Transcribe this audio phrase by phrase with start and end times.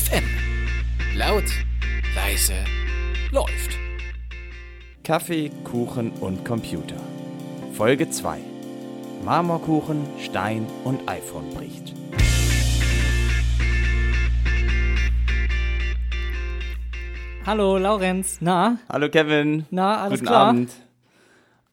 [0.00, 0.24] FM.
[1.14, 1.44] Laut,
[2.14, 2.54] leise,
[3.32, 3.76] läuft.
[5.04, 6.96] Kaffee, Kuchen und Computer.
[7.74, 8.38] Folge 2.
[9.24, 11.94] Marmorkuchen, Stein und iPhone bricht.
[17.44, 18.78] Hallo Laurenz, na?
[18.88, 19.66] Hallo Kevin.
[19.70, 20.48] Na, alles Guten klar?
[20.48, 20.72] Abend.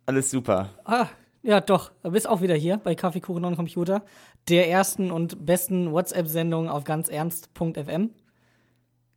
[0.05, 0.69] Alles super.
[0.83, 1.07] Ah,
[1.43, 4.03] ja doch, du bist auch wieder hier bei Kaffeekuchen und Computer,
[4.49, 8.11] der ersten und besten WhatsApp-Sendung auf ganz ernst.fm.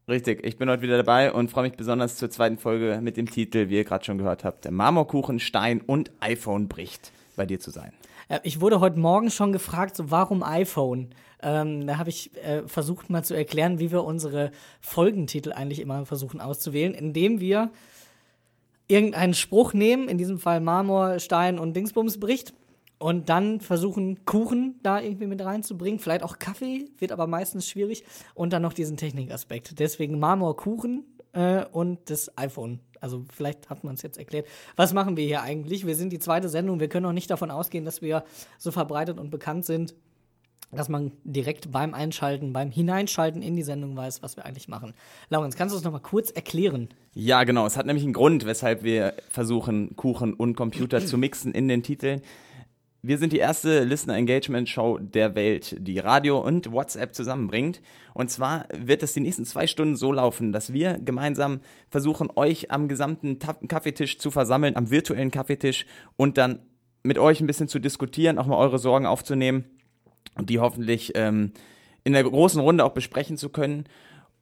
[0.08, 3.30] Richtig, ich bin heute wieder dabei und freue mich besonders zur zweiten Folge mit dem
[3.30, 7.70] Titel, wie ihr gerade schon gehört habt, Marmorkuchen, Stein und iPhone bricht, bei dir zu
[7.70, 7.92] sein.
[8.28, 11.10] Äh, Ich wurde heute Morgen schon gefragt, so warum iPhone?
[11.42, 16.04] Ähm, da habe ich äh, versucht mal zu erklären, wie wir unsere Folgentitel eigentlich immer
[16.06, 17.70] versuchen auszuwählen, indem wir
[18.88, 22.52] irgendeinen Spruch nehmen, in diesem Fall Marmor, Stein und Dingsbums bricht,
[23.00, 25.98] und dann versuchen, Kuchen da irgendwie mit reinzubringen.
[25.98, 28.04] Vielleicht auch Kaffee, wird aber meistens schwierig.
[28.34, 29.78] Und dann noch diesen Technikaspekt.
[29.78, 32.80] Deswegen Marmor, Kuchen äh, und das iPhone.
[33.00, 34.46] Also vielleicht hat man es jetzt erklärt.
[34.76, 35.86] Was machen wir hier eigentlich?
[35.86, 36.78] Wir sind die zweite Sendung.
[36.78, 38.22] Wir können auch nicht davon ausgehen, dass wir
[38.58, 39.94] so verbreitet und bekannt sind,
[40.70, 44.92] dass man direkt beim Einschalten, beim Hineinschalten in die Sendung weiß, was wir eigentlich machen.
[45.30, 46.90] Laurenz, kannst du es nochmal kurz erklären?
[47.14, 47.64] Ja, genau.
[47.64, 51.82] Es hat nämlich einen Grund, weshalb wir versuchen, Kuchen und Computer zu mixen in den
[51.82, 52.20] Titeln.
[53.02, 57.80] Wir sind die erste Listener Engagement Show der Welt, die Radio und WhatsApp zusammenbringt.
[58.12, 62.70] Und zwar wird es die nächsten zwei Stunden so laufen, dass wir gemeinsam versuchen, euch
[62.70, 66.58] am gesamten Kaffeetisch zu versammeln, am virtuellen Kaffeetisch und dann
[67.02, 69.64] mit euch ein bisschen zu diskutieren, auch mal eure Sorgen aufzunehmen
[70.34, 71.52] und die hoffentlich ähm,
[72.04, 73.84] in der großen Runde auch besprechen zu können.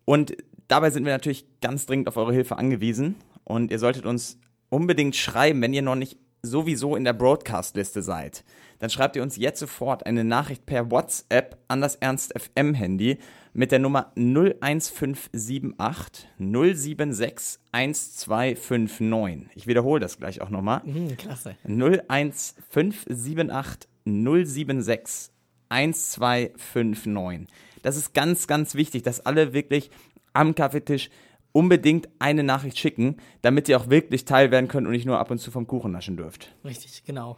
[0.05, 3.15] Und dabei sind wir natürlich ganz dringend auf eure Hilfe angewiesen.
[3.45, 8.44] Und ihr solltet uns unbedingt schreiben, wenn ihr noch nicht sowieso in der Broadcast-Liste seid.
[8.78, 13.19] Dann schreibt ihr uns jetzt sofort eine Nachricht per WhatsApp an das Ernst FM Handy
[13.53, 19.56] mit der Nummer 01578 076 1259.
[19.56, 20.82] Ich wiederhole das gleich auch nochmal.
[20.84, 21.56] Hm, klasse.
[21.65, 25.32] 01578 076
[25.69, 27.48] 1259.
[27.82, 29.91] Das ist ganz, ganz wichtig, dass alle wirklich
[30.32, 31.10] am Kaffeetisch
[31.53, 35.31] unbedingt eine Nachricht schicken, damit ihr auch wirklich teil werden könnt und nicht nur ab
[35.31, 36.54] und zu vom Kuchen naschen dürft.
[36.64, 37.36] Richtig, genau.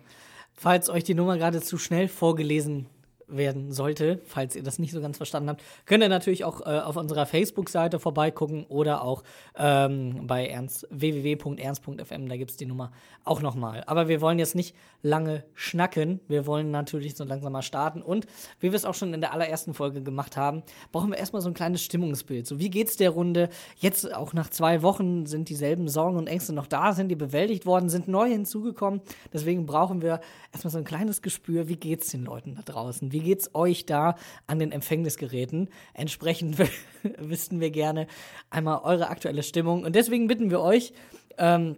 [0.53, 2.87] Falls euch die Nummer gerade zu schnell vorgelesen
[3.31, 6.81] werden sollte, falls ihr das nicht so ganz verstanden habt, könnt ihr natürlich auch äh,
[6.81, 9.23] auf unserer Facebook-Seite vorbeigucken oder auch
[9.57, 12.93] ähm, bei ernst, www.ernst.fm, da gibt es die Nummer
[13.25, 13.85] auch nochmal.
[13.87, 18.27] Aber wir wollen jetzt nicht lange schnacken, wir wollen natürlich so langsam mal starten und
[18.59, 21.49] wie wir es auch schon in der allerersten Folge gemacht haben, brauchen wir erstmal so
[21.49, 22.47] ein kleines Stimmungsbild.
[22.47, 23.49] So, wie geht's der Runde?
[23.77, 27.67] Jetzt auch nach zwei Wochen sind dieselben Sorgen und Ängste noch da, sind die bewältigt
[27.67, 29.01] worden, sind neu hinzugekommen.
[29.33, 30.21] Deswegen brauchen wir
[30.53, 33.13] erstmal so ein kleines Gespür, wie geht's den Leuten da draußen?
[33.13, 34.17] Wie geht's euch da
[34.47, 35.69] an den Empfängnisgeräten?
[35.95, 36.57] Entsprechend
[37.19, 38.07] wüssten wir gerne
[38.51, 39.85] einmal eure aktuelle Stimmung.
[39.85, 40.93] Und deswegen bitten wir euch,
[41.39, 41.77] ähm,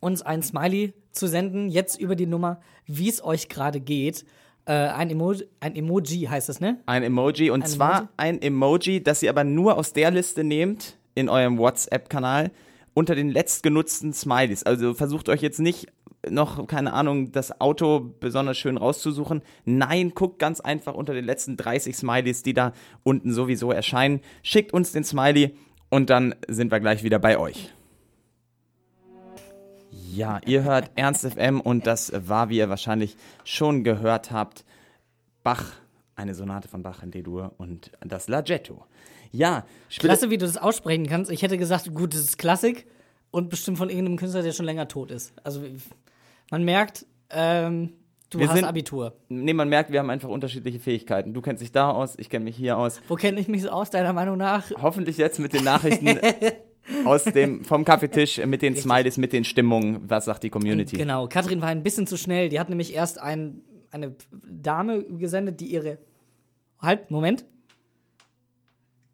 [0.00, 4.24] uns ein Smiley zu senden, jetzt über die Nummer, wie es euch gerade geht.
[4.64, 6.80] Äh, ein, Emo ein Emoji heißt es, ne?
[6.86, 8.08] Ein Emoji und Ein zwar Emoji?
[8.16, 12.50] ein Emoji, das ihr aber nur aus der Liste nehmt in eurem WhatsApp-Kanal
[12.94, 14.62] unter den letztgenutzten Smileys.
[14.64, 15.86] Also versucht euch jetzt nicht
[16.28, 19.42] noch, keine Ahnung, das Auto besonders schön rauszusuchen.
[19.64, 22.72] Nein, guckt ganz einfach unter den letzten 30 Smileys, die da
[23.02, 24.20] unten sowieso erscheinen.
[24.42, 25.56] Schickt uns den Smiley
[25.90, 27.72] und dann sind wir gleich wieder bei euch.
[30.14, 34.64] Ja, ihr hört Ernst FM und das war, wie ihr wahrscheinlich schon gehört habt,
[35.42, 35.72] Bach,
[36.14, 38.84] eine Sonate von Bach in D-Dur und das Larghetto.
[39.32, 41.30] Ja, Klasse, wie du das aussprechen kannst.
[41.30, 42.86] Ich hätte gesagt, gut, das ist Klassik
[43.30, 45.32] und bestimmt von irgendeinem Künstler, der schon länger tot ist.
[45.42, 45.64] Also
[46.52, 47.94] man merkt, ähm,
[48.30, 49.14] du Wir hast sind- Abitur.
[49.28, 51.32] Nee, man merkt, wir haben einfach unterschiedliche Fähigkeiten.
[51.34, 53.00] Du kennst dich da aus, ich kenne mich hier aus.
[53.08, 54.70] Wo kenne ich mich so aus, deiner Meinung nach?
[54.80, 56.18] Hoffentlich jetzt mit den Nachrichten
[57.06, 60.02] aus dem, vom Kaffeetisch, mit den Smileys, mit den Stimmungen.
[60.08, 60.96] Was sagt die Community?
[60.98, 62.50] Genau, Katrin war ein bisschen zu schnell.
[62.50, 65.98] Die hat nämlich erst ein, eine Dame gesendet, die ihre.
[66.80, 67.46] Halt, Moment.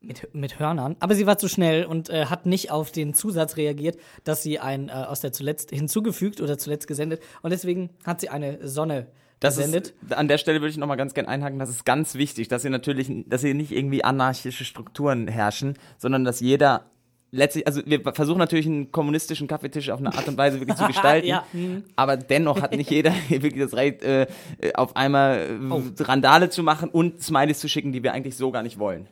[0.08, 0.96] Mit, mit Hörnern.
[1.00, 4.58] Aber sie war zu schnell und äh, hat nicht auf den Zusatz reagiert, dass sie
[4.58, 7.20] ein äh, aus der zuletzt hinzugefügt oder zuletzt gesendet.
[7.42, 9.06] Und deswegen hat sie eine Sonne
[9.40, 9.94] Das gesendet.
[10.08, 12.48] ist, an der Stelle würde ich noch mal ganz gern einhaken, das ist ganz wichtig,
[12.48, 16.86] dass hier natürlich, dass hier nicht irgendwie anarchische Strukturen herrschen, sondern dass jeder
[17.30, 20.86] letztlich, also wir versuchen natürlich einen kommunistischen Kaffeetisch auf eine Art und Weise wirklich zu
[20.88, 21.84] gestalten, Ja, mhm.
[21.94, 24.22] aber dennoch hat nicht jeder wirklich das Recht, äh,
[24.62, 25.82] äh, auf einmal äh, Oh.
[26.00, 29.06] Randale zu machen und Smileys zu schicken, die wir eigentlich so gar nicht wollen.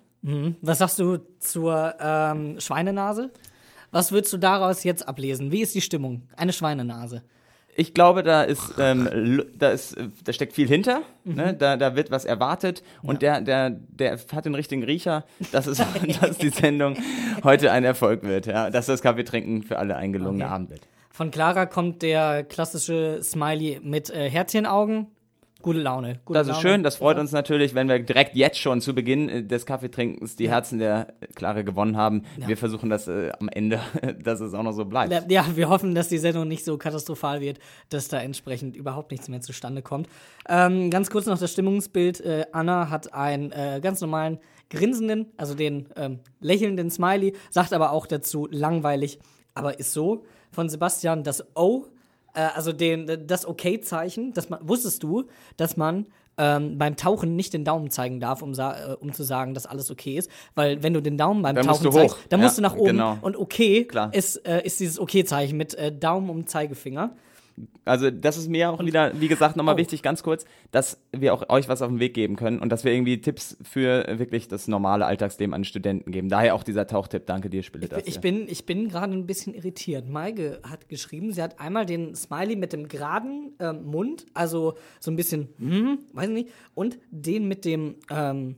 [0.60, 3.30] Was sagst du zur ähm, Schweinenase?
[3.92, 5.52] Was würdest du daraus jetzt ablesen?
[5.52, 6.22] Wie ist die Stimmung?
[6.36, 7.22] Eine Schweinenase.
[7.78, 11.02] Ich glaube, da ist, ähm, da ist, da steckt viel hinter.
[11.24, 11.54] Ne?
[11.54, 15.82] Da, da wird was erwartet und der, der, der hat den richtigen Riecher, dass, es,
[16.20, 16.96] dass die Sendung
[17.44, 18.46] heute ein Erfolg wird.
[18.46, 18.70] Ja?
[18.70, 20.54] Dass das Kaffeetrinken für alle ein gelungener Okay.
[20.54, 20.88] Abend wird.
[21.10, 25.06] Von Clara kommt der klassische Smiley mit äh, Herzchenaugen.
[25.66, 26.20] Gute Laune.
[26.24, 26.62] Gute Das ist Laune.
[26.62, 30.36] schön, das freut uns natürlich, wenn wir direkt jetzt schon zu Beginn äh, des Kaffeetrinkens
[30.36, 32.22] die Herzen der Klare gewonnen haben.
[32.36, 33.80] Wir versuchen das äh, am Ende,
[34.22, 35.12] dass es auch noch so bleibt.
[35.12, 37.58] Ja, Ja, wir hoffen, dass die Sendung nicht so katastrophal wird,
[37.88, 40.08] dass da entsprechend überhaupt nichts mehr zustande kommt.
[40.48, 42.20] Ähm, ganz kurz noch das Stimmungsbild.
[42.20, 44.38] Äh, Anna hat einen äh, ganz normalen
[44.70, 49.18] grinsenden, also den ähm, lächelnden Smiley, sagt aber auch dazu langweilig,
[49.54, 50.22] aber ist so.
[50.52, 51.86] Von Sebastian das O,
[52.36, 55.24] äh, also den, das Okay-Zeichen, dass man, wusstest du,
[55.56, 56.06] dass man
[56.38, 59.64] ähm, beim Tauchen nicht den Daumen zeigen darf, um, sa- äh, um zu sagen, dass
[59.64, 60.30] alles okay ist.
[60.54, 62.84] Weil wenn du den Daumen beim Dann Tauchen zeigst, dann Ja, musst du nach oben.
[62.92, 63.16] genau.
[63.22, 64.12] Und okay Klar.
[64.12, 67.16] ist, äh, ist dieses Okay-Zeichen mit äh, Daumen und Zeigefinger.
[67.84, 69.78] Also das ist mir auch wieder, wie gesagt, nochmal Oh.
[69.78, 72.84] wichtig, ganz kurz, dass wir auch euch was auf den Weg geben können und dass
[72.84, 76.28] wir irgendwie Tipps für wirklich das normale Alltagsleben an Studenten geben.
[76.28, 77.26] Daher auch dieser Tauchtipp.
[77.26, 78.02] Danke dir, Spille das.
[78.06, 80.08] Ich bin, ich bin gerade ein bisschen irritiert.
[80.08, 85.10] Maike hat geschrieben, sie hat einmal den Smiley mit dem geraden ähm, Mund, also so
[85.10, 88.56] ein bisschen, hm, weiß nicht, und den mit dem, ähm,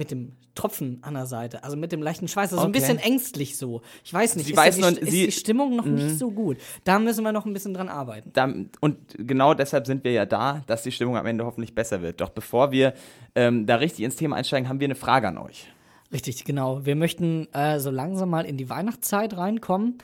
[0.00, 2.80] mit dem Tropfen an der Seite, also mit dem leichten Schweiß, also ein Okay.
[2.80, 3.82] bisschen ängstlich so.
[4.02, 5.26] Ich weiß nicht, Sie ist, weiß die, nur- ist sie- Mhm.
[5.26, 6.56] die Stimmung noch nicht so gut.
[6.84, 8.30] Da müssen wir noch ein bisschen dran arbeiten.
[8.32, 12.00] da, und genau deshalb sind wir ja da, dass die Stimmung am Ende hoffentlich besser
[12.02, 12.20] wird.
[12.20, 12.94] Doch bevor wir
[13.34, 15.66] ähm, da richtig ins Thema einsteigen, haben wir eine Frage an euch.
[16.12, 16.84] Richtig, genau.
[16.84, 19.98] Wir möchten äh, so langsam mal in die Weihnachtszeit reinkommen.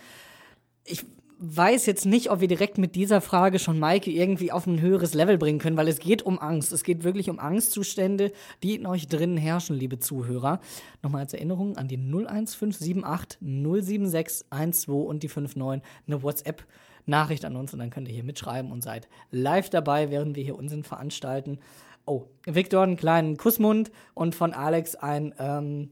[0.84, 1.04] Ich
[1.38, 5.14] weiß jetzt nicht, ob wir direkt mit dieser Frage schon Maike irgendwie auf ein höheres
[5.14, 6.72] Level bringen können, weil es geht um Angst.
[6.72, 10.60] Es geht wirklich um Angstzustände, die in euch drinnen herrschen, liebe Zuhörer.
[11.02, 16.64] Nochmal als Erinnerung an die 01578 076 12 und die 59 eine WhatsApp.
[17.08, 20.42] Nachricht an uns und dann könnt ihr hier mitschreiben und seid live dabei, während wir
[20.42, 21.60] hier Unsinn veranstalten.
[22.04, 25.90] Oh, Victor einen kleinen Kussmund und von Alex ein, ähm,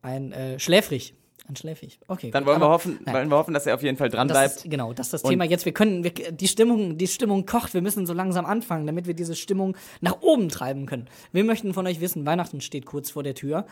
[0.00, 1.14] ein äh, schläfrig.
[1.46, 1.98] Ein schläfrig.
[2.08, 2.30] Okay.
[2.30, 3.14] Dann wollen wir, hoffen, Nein.
[3.14, 4.56] wollen wir hoffen, dass er auf jeden Fall dran Das bleibt.
[4.56, 5.44] ist, genau, das ist das Und- Thema.
[5.44, 9.06] Jetzt, wir können, wir, die, Stimmung, die Stimmung kocht, wir müssen so langsam anfangen, damit
[9.06, 11.06] wir diese Stimmung nach oben treiben können.
[11.32, 13.66] Wir möchten von euch wissen, Weihnachten steht kurz vor der Tür.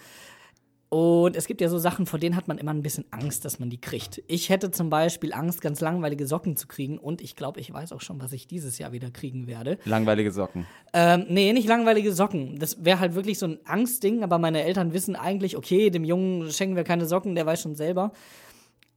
[0.93, 3.59] Und es gibt ja so Sachen, vor denen hat man immer ein bisschen Angst, dass
[3.59, 4.23] man die kriegt.
[4.27, 6.99] Ich hätte zum Beispiel Angst, ganz langweilige Socken zu kriegen.
[6.99, 9.79] Und ich glaube, ich weiß auch schon, was ich dieses Jahr wieder kriegen werde.
[9.87, 10.67] Langweilige Socken.
[10.93, 12.59] Ähm, nee, nicht langweilige Socken.
[12.59, 16.53] Das wäre halt wirklich so ein Angstding, aber meine Eltern wissen eigentlich, okay, dem Jungen
[16.53, 18.13] schenken wir keine Socken, der weiß schon selber.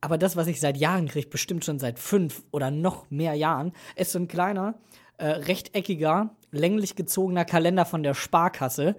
[0.02, 3.72] Aber das, was ich seit Jahren kriege, bestimmt schon seit fünf oder noch mehr Jahren,
[3.96, 4.76] ist so ein kleiner,
[5.18, 8.98] äh, rechteckiger, länglich gezogener Kalender von der Sparkasse.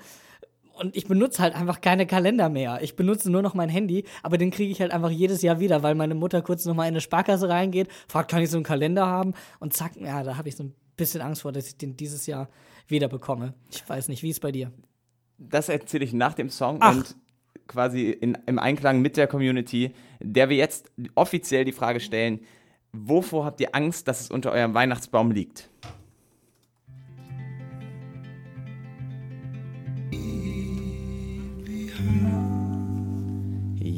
[0.79, 2.81] Und ich benutze halt einfach keine Kalender mehr.
[2.83, 5.83] Ich benutze nur noch mein Handy, aber den kriege ich halt einfach jedes Jahr wieder,
[5.83, 9.07] weil meine Mutter kurz nochmal in eine Sparkasse reingeht, fragt, kann ich so einen Kalender
[9.07, 9.33] haben?
[9.59, 12.27] Und zack, ja, da habe ich so ein bisschen Angst vor, dass ich den dieses
[12.27, 12.49] Jahr
[12.89, 13.55] wieder bekomme.
[13.71, 14.71] Ich weiß nicht, wie ist bei dir?
[15.39, 16.95] Das erzähle ich nach dem Song Ach.
[16.95, 17.17] und
[17.67, 22.41] quasi in, im Einklang mit der Community, der wir jetzt offiziell die Frage stellen,
[22.93, 25.71] wovor habt ihr Angst, dass es unter eurem Weihnachtsbaum liegt?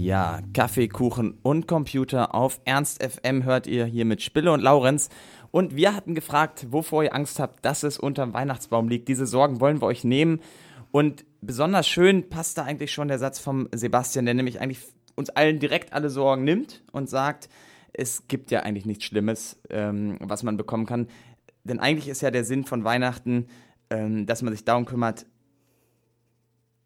[0.08, 5.10] Ja, Kaffee, Kuchen und Computer auf Ernst FM hört ihr hier mit Spille und Laurenz.
[5.50, 9.09] Und wir hatten gefragt, wovor ihr Angst habt, dass es unterm Weihnachtsbaum liegt.
[9.09, 10.40] Diese Sorgen wollen wir euch nehmen.
[10.92, 14.80] Und besonders schön passt da eigentlich schon der Satz vom Sebastian, der nämlich eigentlich
[15.14, 17.50] uns allen direkt alle Sorgen nimmt und sagt,
[17.92, 21.09] es gibt ja eigentlich nichts Schlimmes, ähm, was man bekommen kann.
[21.64, 23.49] Denn eigentlich ist ja der Sinn von Weihnachten,
[23.90, 25.26] ähm, dass man sich darum kümmert,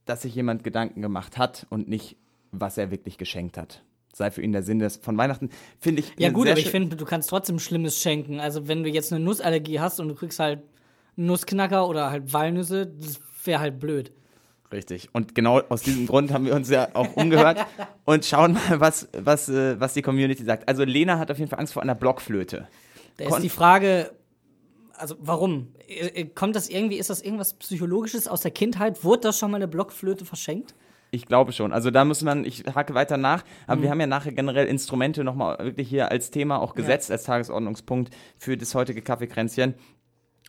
[0.06, 2.16] dass sich jemand Gedanken gemacht hat und nicht,
[2.52, 3.82] was er wirklich geschenkt hat.
[4.14, 5.49] Sei für ihn der Sinn des, von Weihnachten,
[5.80, 6.12] finde ich.
[6.18, 8.40] Ja, gut, aber ich finde, du kannst trotzdem Schlimmes schenken.
[8.40, 10.62] Also, wenn du jetzt eine Nussallergie hast und du kriegst halt
[11.16, 14.12] Nussknacker oder halt Walnüsse, das wäre halt blöd.
[14.71, 15.09] Richtig.
[15.12, 17.66] Und genau aus diesem Grund haben wir uns ja auch umgehört
[18.04, 20.68] und schauen mal, was, was, äh, was die Community sagt.
[20.68, 22.68] Also Lena hat auf jeden Fall Angst vor einer Blockflöte.
[23.18, 24.12] Da Kon- ist die Frage,
[24.97, 25.68] also warum?
[25.87, 29.04] Äh, äh, Kommt das irgendwie, ist das irgendwas Psychologisches aus der Kindheit?
[29.04, 30.75] Wurde das schon mal eine Blockflöte verschenkt?
[31.14, 31.75] Ich glaube schon.
[31.75, 33.83] Also da muss man, ich hake weiter nach, aber Mhm.
[33.83, 38.11] wir haben ja nachher generell Instrumente nochmal wirklich hier als Thema auch gesetzt, als Tagesordnungspunkt
[38.38, 39.75] für das heutige Kaffeekränzchen.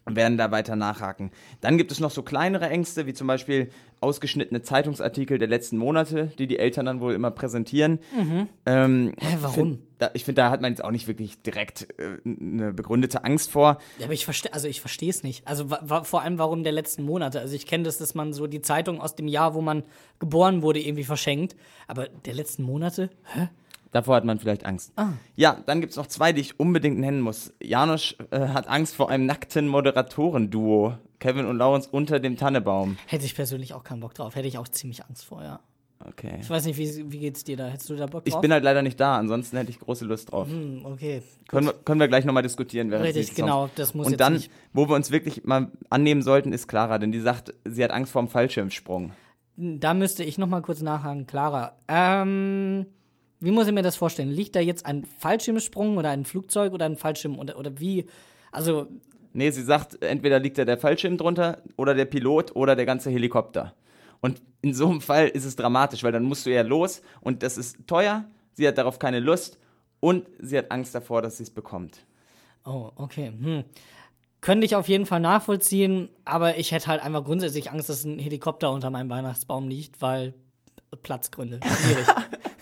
[0.05, 1.31] Und werden da weiter nachhaken.
[1.62, 3.69] Dann gibt es noch so kleinere Ängste, wie zum Beispiel
[4.01, 8.00] ausgeschnittene Zeitungsartikel der letzten Monate, die die Eltern dann wohl immer präsentieren.
[8.65, 9.13] Ähm, Mhm.
[9.17, 9.53] Hä, warum?
[9.53, 13.24] Find, da, ich finde, da hat man jetzt auch nicht wirklich direkt äh, eine begründete
[13.24, 13.77] Angst vor.
[13.98, 15.48] Ja, aber ich verstehe, also ich verstehe es nicht.
[15.48, 15.67] Also
[16.03, 17.39] vor allem warum der letzten Monate.
[17.39, 19.83] Also ich kenne das, dass man so die Zeitung aus dem Jahr, wo man
[20.19, 21.55] geboren wurde, irgendwie verschenkt.
[21.88, 23.10] Aber der letzten Monate?
[23.33, 23.48] Hä?
[23.93, 24.91] Davor hat man vielleicht Angst.
[25.35, 27.53] Ja, dann gibt es noch zwei, die ich unbedingt nennen muss.
[27.62, 30.97] Janosch äh, hat Angst vor einem nackten Moderatoren-Duo.
[31.19, 32.97] Kevin und Lawrence unter dem Tannebaum.
[33.07, 34.35] Hätte ich persönlich auch keinen Bock drauf.
[34.35, 35.62] Hätte ich auch ziemlich Angst vor, ja.
[36.05, 36.38] Okay.
[36.41, 37.67] Ich weiß nicht, wie, wie geht's dir da?
[37.67, 38.41] Hättest du da Bock Ich drauf?
[38.41, 40.50] bin halt leider nicht da, ansonsten hätte ich große Lust drauf.
[40.50, 41.21] Hm, okay.
[41.47, 42.91] Können, wir, können wir gleich nochmal diskutieren.
[42.91, 43.69] Während Richtig, genau.
[43.75, 44.51] Das muss Und dann, nicht.
[44.73, 48.12] wo wir uns wirklich mal annehmen sollten, ist Clara, denn die sagt, sie hat Angst
[48.12, 49.13] vor dem Fallschirmsprung.
[49.55, 51.77] Da müsste ich noch mal kurz nachhaken, Clara.
[51.88, 52.88] Ähm,
[53.43, 54.29] wie muss ich mir das vorstellen?
[54.29, 58.05] Liegt da jetzt ein Fallschirmsprung oder ein Flugzeug oder ein Fallschirm oder, oder wie?
[58.51, 58.88] Also,
[59.35, 63.09] Nee, sie sagt, entweder liegt da der Fallschirm drunter oder der Pilot oder der ganze
[63.09, 63.73] Helikopter.
[64.21, 67.41] Und in so einem Fall ist es dramatisch, weil dann musst du ja los und
[67.41, 69.57] das ist teuer, sie hat darauf keine Lust
[70.00, 72.05] und sie hat Angst davor, dass sie es bekommt.
[72.63, 73.33] oh, okay.
[73.38, 73.63] Hm.
[74.39, 78.19] Könnte ich auf jeden Fall nachvollziehen, aber ich hätte halt einfach grundsätzlich Angst, dass ein
[78.19, 80.33] Helikopter unter meinem Weihnachtsbaum liegt, weil
[81.01, 81.59] Platzgründe.
[81.63, 82.05] Schwierig.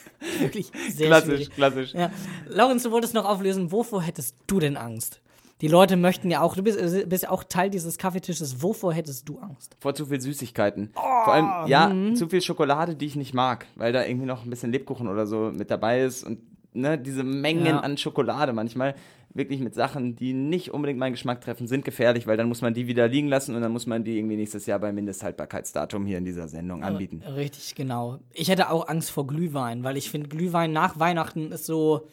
[0.54, 1.50] Wirklich sehr Klassisch, schwierig.
[1.52, 1.94] klassisch.
[1.94, 2.12] Ja.
[2.48, 5.22] Laurenz, du wolltest noch auflösen, wovor hättest du denn Angst?
[5.62, 8.94] Die Leute möchten ja auch, du bist, äh, bist ja auch Teil dieses Kaffeetisches, wovor
[8.94, 9.76] hättest du Angst?
[9.80, 10.90] Vor zu viel Süßigkeiten.
[10.94, 12.16] Vor allem, ja, Mhm.
[12.16, 15.28] zu viel Schokolade, die ich nicht mag, weil da irgendwie noch ein bisschen Lebkuchen oder
[15.28, 16.40] so mit dabei ist und
[16.74, 17.80] ne, diese Mengen Ja.
[17.82, 18.96] an Schokolade manchmal
[19.34, 22.74] wirklich mit Sachen, die nicht unbedingt meinen Geschmack treffen, sind gefährlich, weil dann muss man
[22.74, 26.18] die wieder liegen lassen und dann muss man die irgendwie nächstes Jahr beim Mindesthaltbarkeitsdatum hier
[26.18, 27.22] in dieser Sendung anbieten.
[27.36, 28.20] Richtig, genau.
[28.34, 32.08] Ich hätte auch Angst vor Glühwein, weil ich finde, Glühwein nach Weihnachten ist so,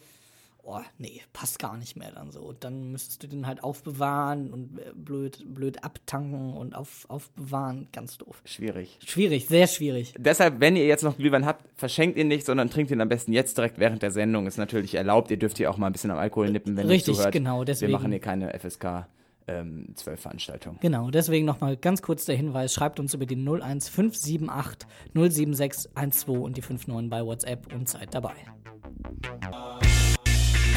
[0.69, 2.41] oh, nee, passt gar nicht mehr dann so.
[2.41, 7.89] Und dann müsstest du den halt aufbewahren und äh, blöd, blöd abtanken und auf, aufbewahren.
[7.93, 8.43] Ganz doof.
[8.45, 8.99] Schwierig.
[9.05, 10.15] Schwierig, sehr schwierig.
[10.19, 13.33] Deshalb, wenn ihr jetzt noch Glühwein habt, verschenkt ihn nicht, sondern trinkt ihn am besten
[13.33, 14.47] jetzt direkt während der Sendung.
[14.47, 15.31] Ist natürlich erlaubt.
[15.31, 17.33] Ihr dürft hier auch mal ein bisschen am Alkohol nippen, wenn Richtig, ihr zuhört.
[17.33, 17.91] genau, deswegen.
[17.91, 19.07] Wir machen hier keine FSK
[19.49, 20.77] ähm, 12 Veranstaltung.
[20.81, 26.57] Genau, deswegen nochmal ganz kurz der Hinweis, schreibt uns über die 01578 076 12 und
[26.57, 28.35] die 59 bei WhatsApp und seid dabei.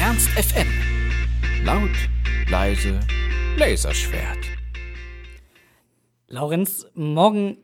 [0.02, 0.66] Ernst FM.
[1.64, 1.88] Laut,
[2.50, 2.98] leise,
[3.56, 4.38] Laserschwert.
[6.26, 7.58] Laurenz, morgen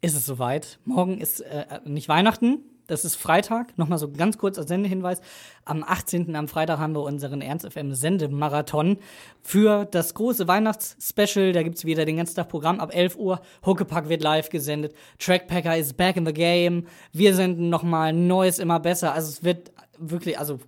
[0.00, 0.80] ist es soweit.
[0.84, 3.78] Morgen ist äh, nicht Weihnachten, das ist Freitag.
[3.78, 5.20] Nochmal so ganz kurz als Sendehinweis.
[5.64, 6.34] Am 18.
[6.34, 8.98] am Freitag haben wir unseren Ernst FM Sendemarathon
[9.40, 11.52] für das große Weihnachtsspecial.
[11.52, 13.40] Da gibt es wieder den ganzen Tag Programm ab 11 Uhr.
[13.64, 14.94] Huckepack wird live gesendet.
[15.20, 16.88] Trackpacker ist back in the game.
[17.12, 19.14] Wir senden nochmal Neues immer besser.
[19.14, 20.58] Also es wird wirklich, also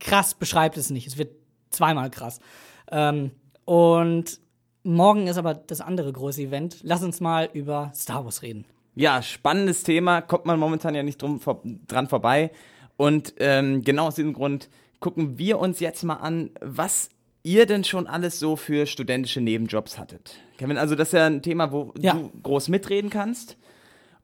[0.00, 1.06] krass beschreibt es nicht.
[1.06, 1.32] Es wird
[1.70, 2.40] zweimal krass.
[2.90, 3.30] Ähm,
[3.64, 4.38] und
[4.84, 6.78] morgen ist aber das andere große Event.
[6.82, 8.64] Lass uns mal über Star Wars reden.
[8.94, 12.50] Ja, spannendes Thema, kommt man momentan ja nicht drum, vor, dran vorbei.
[12.96, 17.10] Und ähm, genau aus diesem Grund gucken wir uns jetzt mal an, was
[17.42, 20.36] ihr denn schon alles so für studentische Nebenjobs hattet.
[20.56, 22.14] Kevin, also das ist ja ein Thema, wo Ja.
[22.14, 23.56] du groß mitreden kannst.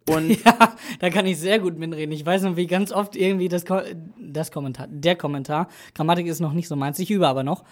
[0.09, 2.13] Und Ja, da kann ich sehr gut mitreden.
[2.13, 3.81] Ich weiß noch, wie ganz oft irgendwie das, Ko
[4.19, 7.65] das Kommentar, der Kommentar, Grammatik ist noch nicht so meins, ich übe aber noch,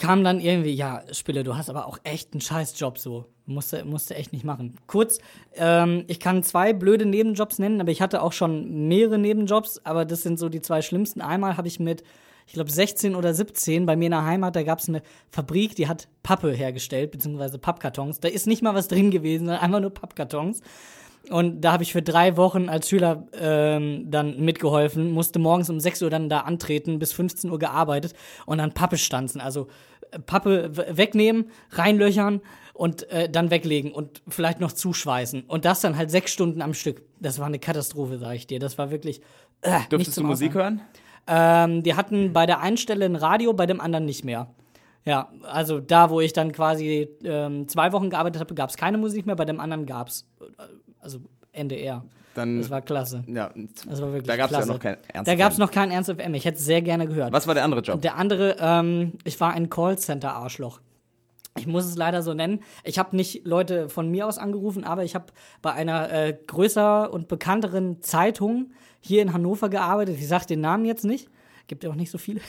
[0.00, 3.26] kam dann irgendwie, ja, Spille, du hast aber auch echt einen Scheißjob so.
[3.46, 4.76] Musste, musste echt nicht machen.
[4.86, 5.18] Kurz,
[5.56, 10.04] ähm, ich kann zwei blöde Nebenjobs nennen, aber ich hatte auch schon mehrere Nebenjobs, aber
[10.04, 11.20] das sind so die zwei schlimmsten.
[11.20, 12.04] Einmal habe ich mit,
[12.46, 15.74] ich glaube, 16 oder 17 bei mir in der Heimat, da gab es eine Fabrik,
[15.74, 18.20] die hat Pappe hergestellt, beziehungsweise Pappkartons.
[18.20, 20.60] Da ist nicht mal was drin gewesen, sondern einfach nur Pappkartons.
[21.28, 25.78] Und da habe ich für drei Wochen als Schüler ähm, dann mitgeholfen, musste morgens um
[25.78, 28.14] 6 Uhr dann da antreten, bis 15 Uhr gearbeitet
[28.46, 29.40] und dann Pappe stanzen.
[29.40, 29.68] Also
[30.10, 32.40] äh, Pappe wegnehmen, reinlöchern
[32.72, 35.42] und äh, dann weglegen und vielleicht noch zuschweißen.
[35.42, 37.02] Und das dann halt sechs Stunden am Stück.
[37.20, 38.58] Das war eine Katastrophe, sag ich dir.
[38.58, 39.20] Das war wirklich.
[39.60, 40.80] Äh, nicht durftest du Musik hören?
[41.26, 44.48] Ähm, die hatten bei der einen Stelle ein Radio, bei dem anderen nicht mehr.
[45.04, 48.98] Ja, also da, wo ich dann quasi ähm, zwei Wochen gearbeitet habe, gab es keine
[48.98, 50.26] Musik mehr, bei dem anderen gab es,
[51.00, 51.20] also
[51.52, 52.04] NDR.
[52.34, 53.24] Dann, Das war klasse.
[53.26, 53.50] ja,
[53.86, 55.28] Das war wirklich da gab es ja noch kein Ernst.
[55.28, 56.34] Da gab es noch keinen Ernst FM.
[56.34, 57.32] Ich hätte es sehr gerne gehört.
[57.32, 58.00] Was war der andere Job?
[58.02, 60.80] Der andere, ähm, ich war ein Callcenter-Arschloch.
[61.58, 62.60] Ich muss es leider so nennen.
[62.84, 65.26] Ich habe nicht Leute von mir aus angerufen, aber ich habe
[65.60, 70.16] bei einer äh, größer und bekannteren Zeitung hier in Hannover gearbeitet.
[70.18, 71.28] Ich sage den Namen jetzt nicht.
[71.66, 72.40] Gibt ja auch nicht so viele.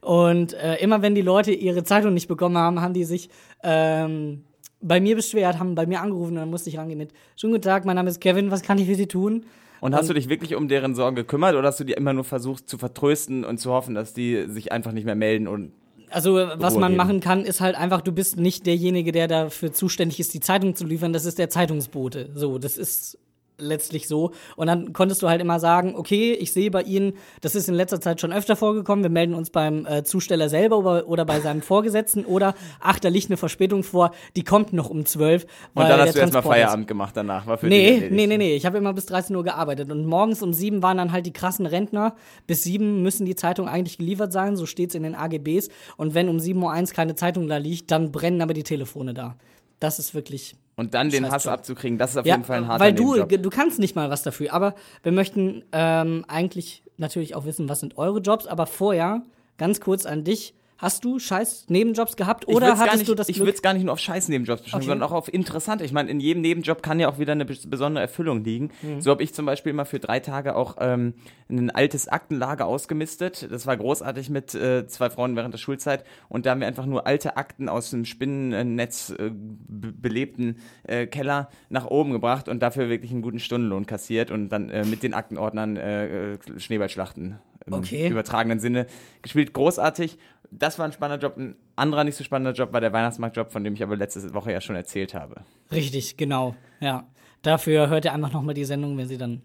[0.00, 3.30] Und äh, immer wenn die Leute ihre Zeitung nicht bekommen haben, haben die sich
[3.62, 4.44] ähm,
[4.80, 7.62] bei mir beschwert, haben bei mir angerufen und dann musste ich rangehen mit Schönen guten
[7.64, 9.44] Tag, mein Name ist Kevin, was kann ich für Sie tun?
[9.80, 12.24] Und hast du dich wirklich um deren Sorgen gekümmert oder hast du die immer nur
[12.24, 15.72] versucht zu vertrösten und zu hoffen, dass die sich einfach nicht mehr melden und
[16.10, 16.96] Also, was Ruhe man geben.
[16.96, 20.74] machen kann, ist halt einfach, du bist nicht derjenige, der dafür zuständig ist, die Zeitung
[20.74, 21.12] zu liefern.
[21.14, 22.30] Das ist der Zeitungsbote.
[22.34, 23.16] So, das ist
[23.60, 24.32] letztlich so.
[24.56, 27.74] Und dann konntest du halt immer sagen, okay, ich sehe bei Ihnen, das ist in
[27.74, 31.40] letzter Zeit schon öfter vorgekommen, wir melden uns beim äh, Zusteller selber oder, oder bei
[31.40, 35.46] seinem Vorgesetzten oder ach, da liegt eine Verspätung vor, die kommt noch um 12.
[35.74, 37.46] Und dann hast du erstmal Feierabend gemacht danach.
[37.46, 40.42] War für nee, nee, nee, nee, ich habe immer bis 13 Uhr gearbeitet und morgens
[40.42, 42.14] um 7 waren dann halt die krassen Rentner.
[42.46, 45.68] Bis 7 müssen die Zeitungen eigentlich geliefert sein, so steht es in den AGBs.
[45.96, 49.36] Und wenn um 7.01 Uhr keine Zeitung da liegt, dann brennen aber die Telefone da.
[49.78, 52.66] Das ist wirklich und dann den Hass abzukriegen, das ist auf ja, jeden Fall ein
[52.66, 53.42] harter Weil du, Nebenjob.
[53.42, 54.54] du kannst nicht mal was dafür.
[54.54, 58.46] Aber wir möchten ähm, eigentlich natürlich auch wissen, was sind eure Jobs.
[58.46, 59.20] Aber vorher
[59.58, 60.54] ganz kurz an dich.
[60.80, 63.46] Hast du scheiß Nebenjobs gehabt oder hattest nicht, du das Ich Glück?
[63.48, 64.90] würde es gar nicht nur auf scheiß Nebenjobs beschränken, Okay.
[64.92, 65.84] sondern auch auf interessante.
[65.84, 68.70] Ich meine, in jedem Nebenjob kann ja auch wieder eine bes- besondere Erfüllung liegen.
[68.80, 69.00] Mhm.
[69.02, 71.12] So habe ich zum Beispiel mal für drei Tage auch ähm,
[71.50, 73.46] ein altes Aktenlager ausgemistet.
[73.50, 76.04] Das war großartig mit äh, zwei Frauen während der Schulzeit.
[76.30, 81.06] Und da haben wir einfach nur alte Akten aus dem Spinnennetz äh, be belebten äh,
[81.06, 85.02] Keller nach oben gebracht und dafür wirklich einen guten Stundenlohn kassiert und dann äh, mit
[85.02, 88.08] den Aktenordnern äh, äh, Schneeballschlachten im Okay.
[88.08, 88.86] übertragenen Sinne
[89.22, 89.52] gespielt.
[89.52, 90.18] Großartig.
[90.50, 91.36] Das war ein spannender Job.
[91.36, 94.52] Ein anderer nicht so spannender Job war der Weihnachtsmarktjob, von dem ich aber letzte Woche
[94.52, 95.42] ja schon erzählt habe.
[95.70, 96.56] Richtig, genau.
[96.80, 97.06] Ja.
[97.42, 99.42] Dafür hört ihr einfach nochmal die Sendung, wenn sie dann.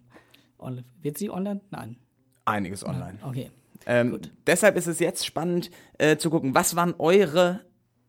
[1.01, 1.61] Wird sie online?
[1.69, 1.97] Nein.
[2.45, 3.19] Einiges online.
[3.23, 3.51] Okay.
[3.85, 5.69] Ähm, deshalb ist es jetzt spannend
[5.99, 7.61] äh, zu gucken, was waren eure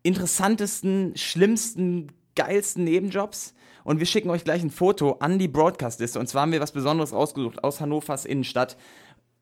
[0.02, 3.54] interessantesten, schlimmsten, geilsten Nebenjobs?
[3.84, 6.18] Und wir schicken euch gleich ein Foto an die Broadcast-Liste.
[6.18, 8.76] Und zwar haben wir was Besonderes rausgesucht aus Hannovers Innenstadt.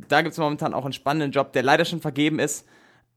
[0.09, 2.67] Da gibt es momentan auch einen spannenden Job, der leider schon vergeben ist.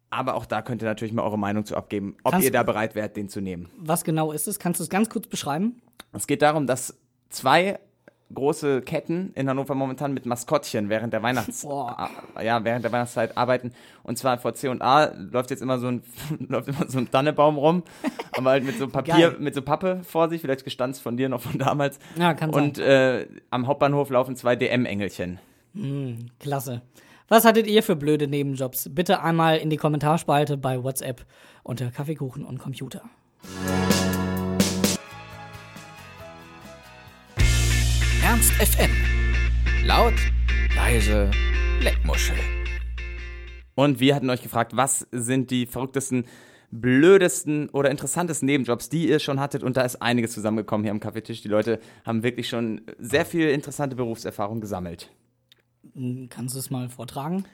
[0.10, 2.63] Aber auch da könnt ihr natürlich mal eure Meinung zu abgeben, ob Kannst- ihr da
[2.63, 3.70] bereit wärt, den zu nehmen.
[3.77, 4.58] Was genau ist es?
[4.58, 5.82] Kannst du es ganz kurz beschreiben?
[6.13, 6.98] Es geht darum, dass
[7.29, 7.79] zwei
[8.34, 13.72] große Ketten in Hannover momentan mit Maskottchen während der Weihnachts ja, während der Weihnachtszeit arbeiten.
[14.03, 16.03] Und zwar vor C&A läuft jetzt immer so ein
[16.48, 17.84] läuft immer so ein Tannebaum rum,
[18.38, 19.36] aber halt mit so Papier, Geil.
[19.39, 22.00] mit so Pappe vor sich, vielleicht gestanzt von dir noch von damals.
[22.17, 22.63] Ja, kann sein.
[22.63, 24.56] Und äh, am Hauptbahnhof laufen zwei
[25.74, 26.32] DM-Engelchen.
[26.40, 26.82] Klasse.
[27.28, 28.90] Was hattet ihr für blöde Nebenjobs?
[28.94, 31.26] Bitte einmal in die Kommentarspalte bei WhatsApp
[31.64, 33.02] unter Kaffeekuchen und Computer.
[38.24, 38.92] Ernst FM.
[39.86, 40.14] Laut,
[40.76, 41.32] leise,
[41.82, 42.38] Leckmuschel.
[43.76, 46.26] Und wir hatten euch gefragt, was sind die verrücktesten,
[46.72, 49.64] blödesten oder interessantesten Nebenjobs, die ihr schon hattet?
[49.64, 51.42] Und da ist einiges zusammengekommen hier am Kaffeetisch.
[51.42, 55.12] Die Leute haben wirklich schon sehr viel interessante Berufserfahrung gesammelt.
[55.96, 57.46] Hm, Kannst du es mal vortragen?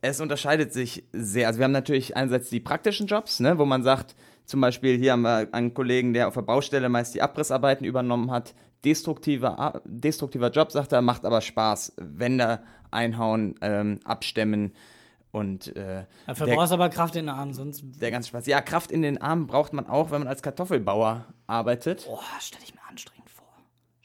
[0.00, 1.48] Es unterscheidet sich sehr.
[1.48, 5.12] Also wir haben natürlich einerseits die praktischen Jobs, ne, wo man sagt, zum Beispiel hier
[5.12, 8.54] haben wir einen Kollegen, der auf der Baustelle meist die Abrissarbeiten übernommen hat.
[8.84, 11.94] Destruktiver, destruktiver Job, sagt er, macht aber Spaß.
[11.96, 12.60] Wände
[12.92, 14.72] einhauen, ähm, abstemmen
[15.30, 17.82] und äh, Dafür der, brauchst du aber Kraft in den Armen, sonst.
[18.00, 18.46] der ganze Spaß.
[18.46, 22.06] Ja, Kraft in den Armen braucht man auch, wenn man als Kartoffelbauer arbeitet.
[22.06, 23.17] Boah, stelle ich mir anstrengend.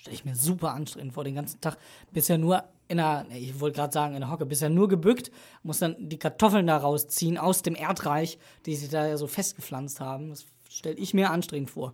[0.03, 1.77] Stelle ich mir super anstrengend vor, den ganzen Tag.
[2.11, 5.31] Bisher nur in einer, ich wollte gerade sagen, in der Hocke, bisher nur gebückt,
[5.63, 10.01] muss dann die Kartoffeln da rausziehen aus dem Erdreich, die sich da ja so festgepflanzt
[10.01, 10.31] haben.
[10.31, 11.93] Das stelle ich mir anstrengend vor.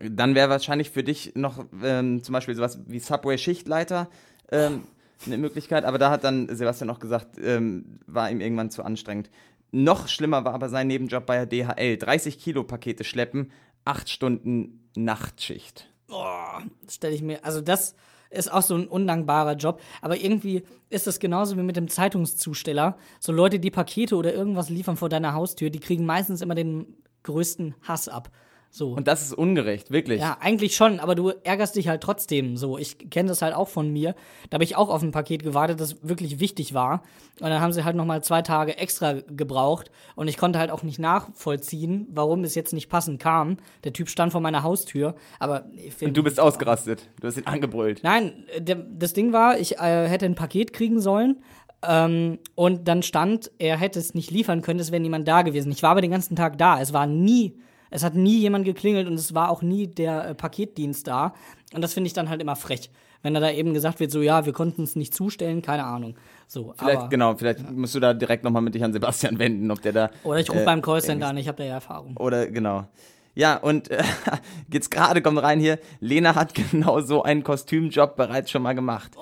[0.00, 4.08] Dann wäre wahrscheinlich für dich noch ähm, zum Beispiel sowas wie Subway-Schichtleiter
[4.50, 4.84] ähm,
[5.26, 9.28] eine Möglichkeit, aber da hat dann Sebastian noch gesagt, ähm, war ihm irgendwann zu anstrengend.
[9.72, 11.98] Noch schlimmer war aber sein Nebenjob bei der DHL.
[11.98, 13.52] 30 Kilo Pakete schleppen,
[13.84, 15.90] 8 Stunden Nachtschicht.
[16.10, 17.94] Boah, das stelle ich mir, also das
[18.30, 19.80] ist auch so ein undankbarer Job.
[20.02, 22.96] Aber irgendwie ist es genauso wie mit dem Zeitungszusteller.
[23.18, 26.96] So Leute, die Pakete oder irgendwas liefern vor deiner Haustür, die kriegen meistens immer den
[27.22, 28.30] größten Hass ab.
[28.72, 28.92] So.
[28.92, 30.20] Und das ist ungerecht, wirklich.
[30.20, 32.78] Ja, eigentlich schon, aber du ärgerst dich halt trotzdem so.
[32.78, 34.14] Ich kenne das halt auch von mir.
[34.48, 37.02] Da habe ich auch auf ein Paket gewartet, das wirklich wichtig war.
[37.40, 39.90] Und dann haben sie halt nochmal zwei Tage extra gebraucht.
[40.14, 43.56] Und ich konnte halt auch nicht nachvollziehen, warum es jetzt nicht passend kam.
[43.82, 45.16] Der Typ stand vor meiner Haustür.
[45.40, 45.64] Aber
[45.96, 47.08] find- Und du bist ausgerastet.
[47.20, 48.04] Du hast ihn angebrüllt.
[48.04, 51.42] Nein, der, das Ding war, ich äh, hätte ein Paket kriegen sollen.
[51.82, 55.72] Ähm, und dann stand, er hätte es nicht liefern können, es wäre niemand da gewesen.
[55.72, 56.80] Ich war aber den ganzen Tag da.
[56.80, 57.56] Es war nie,
[57.90, 61.34] es hat nie jemand geklingelt und es war auch nie der äh, Paketdienst da.
[61.74, 62.90] Und das finde ich dann halt immer frech.
[63.22, 66.16] Wenn da, da eben gesagt wird, so ja, wir konnten es nicht zustellen, keine Ahnung.
[66.46, 69.70] So, Vielleicht, aber, genau, vielleicht musst du da direkt nochmal mit dich an Sebastian wenden,
[69.70, 70.10] ob der da.
[70.24, 72.16] Oder ich rufe äh, beim Callcenter an, ich habe da ja Erfahrung.
[72.16, 72.86] Oder genau.
[73.34, 74.02] Ja, und äh,
[74.72, 79.12] jetzt gerade kommt rein hier, Lena hat genau so einen Kostümjob bereits schon mal gemacht.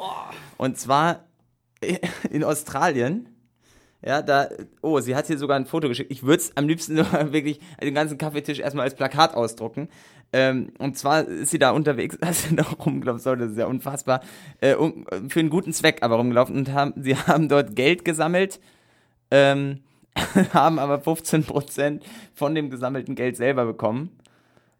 [0.57, 1.25] Und zwar
[2.31, 3.29] in Australien.
[4.05, 4.49] Ja, da,
[4.81, 6.13] oh, sie hat hier sogar ein Foto geschickt.
[6.13, 6.97] Ich würde es am liebsten
[7.33, 9.89] wirklich den ganzen Kaffeetisch erstmal als Plakat ausdrucken.
[10.33, 13.67] Ähm, und zwar ist sie da unterwegs, als sie da rumgelaufen, sorry, das ist ja
[13.67, 14.21] unfassbar,
[14.61, 18.61] äh, um, für einen guten Zweck aber rumgelaufen und haben, sie haben dort Geld gesammelt,
[19.31, 19.81] ähm,
[20.53, 22.01] haben aber 15%
[22.35, 24.11] von dem gesammelten Geld selber bekommen.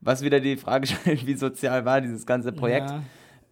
[0.01, 2.91] Was wieder die Frage stellt, wie sozial war dieses ganze Projekt.
[2.91, 3.03] Ja.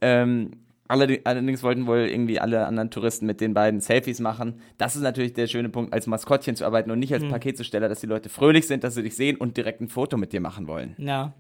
[0.00, 0.52] Ähm,
[0.88, 4.60] Allerdings, wollten wohl irgendwie alle anderen Touristen mit den beiden Selfies machen.
[4.78, 8.00] Das ist natürlich der schöne Punkt, als Maskottchen zu arbeiten und nicht als Paketzusteller, dass
[8.00, 10.68] die Leute fröhlich sind, dass sie dich sehen und direkt ein Foto mit dir machen
[10.68, 10.94] wollen.
[10.98, 11.32] Ja.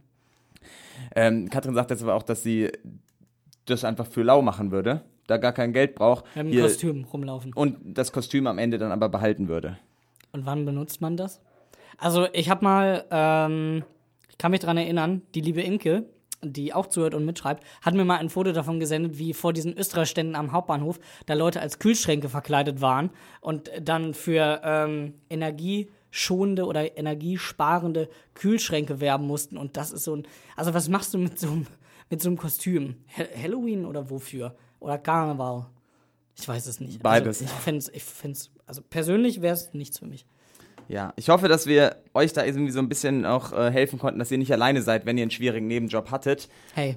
[1.14, 2.70] Ähm, Katrin sagt jetzt aber auch, dass sie
[3.66, 6.24] das einfach für lau machen würde, da gar kein Geld braucht.
[6.36, 7.52] Mit Hier- Kostüm rumlaufen.
[7.52, 9.78] Und das Kostüm am Ende dann aber behalten würde.
[10.32, 11.40] Und wann benutzt man das?
[11.98, 13.84] Also, ich habe mal, ähm,
[14.28, 16.04] ich kann mich dran erinnern, die liebe Imke,
[16.52, 19.76] die auch zuhört und mitschreibt, hat mir mal ein Foto davon gesendet, wie vor diesen
[19.76, 26.96] Österreichständen am Hauptbahnhof da Leute als Kühlschränke verkleidet waren und dann für ähm, energieschonende oder
[26.96, 29.56] energiesparende Kühlschränke werben mussten.
[29.56, 30.26] Und das ist so ein.
[30.56, 31.66] Also, was machst du mit so einem,
[32.10, 32.96] mit so einem Kostüm?
[33.16, 34.56] Ha Halloween oder wofür?
[34.80, 35.66] Oder Karneval?
[36.38, 37.02] Ich weiß es nicht.
[37.02, 37.40] Beides.
[37.40, 40.26] Also, ich find's, ich find's, also persönlich wäre es nichts für mich.
[40.88, 44.18] Ja, ich hoffe, dass wir euch da irgendwie so ein bisschen auch äh, helfen konnten,
[44.18, 46.48] dass ihr nicht alleine seid, wenn ihr einen schwierigen Nebenjob hattet.
[46.74, 46.96] Hey,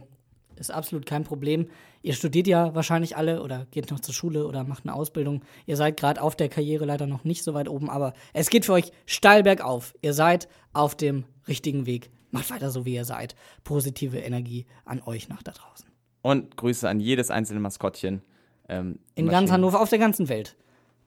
[0.55, 1.69] ist absolut kein Problem.
[2.01, 5.41] Ihr studiert ja wahrscheinlich alle oder geht noch zur Schule oder macht eine Ausbildung.
[5.65, 8.65] Ihr seid gerade auf der Karriere leider noch nicht so weit oben, aber es geht
[8.65, 9.93] für euch steil bergauf.
[10.01, 12.09] Ihr seid auf dem richtigen Weg.
[12.31, 13.35] Macht weiter so, wie ihr seid.
[13.63, 15.89] Positive Energie an euch nach da draußen.
[16.21, 18.21] Und Grüße an jedes einzelne Maskottchen.
[18.67, 20.55] Ähm, In ganz Hannover, auf der ganzen Welt.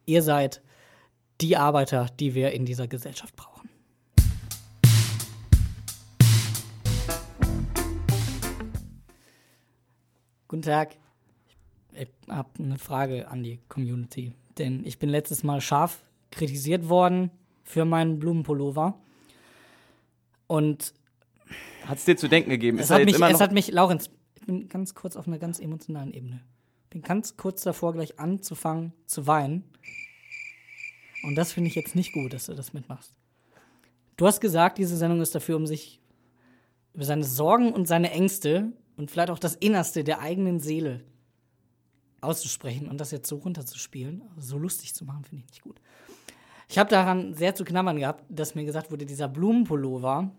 [0.05, 0.63] Ihr seid
[1.43, 3.69] die Arbeiter, die wir in dieser Gesellschaft brauchen.
[10.47, 10.97] Guten Tag.
[11.95, 14.33] Ich habe eine Frage an die Community.
[14.59, 17.31] Denn ich bin letztes Mal scharf kritisiert worden
[17.65, 18.95] für meinen Blumenpullover.
[20.47, 20.95] Und
[21.87, 22.79] Hat es dir zu denken gegeben?
[22.79, 26.13] es hat, mich, es hat mich, Laurenz, ich bin ganz kurz auf einer ganz emotionalen
[26.13, 26.41] Ebene.
[26.91, 29.65] Bin ganz kurz davor, gleich anzufangen zu weinen.
[31.23, 33.15] Und das finde ich jetzt nicht gut, dass du das mitmachst.
[34.17, 36.01] Du hast gesagt, diese Sendung ist dafür, um sich
[36.95, 41.01] über seine Sorgen und seine Ängste und vielleicht auch das Innerste der eigenen Seele
[42.21, 45.81] auszusprechen und das jetzt so runterzuspielen, so lustig zu machen, finde ich nicht gut.
[46.69, 50.31] Ich habe daran sehr zu knabbern gehabt, dass mir gesagt wurde, dieser Blumenpullover,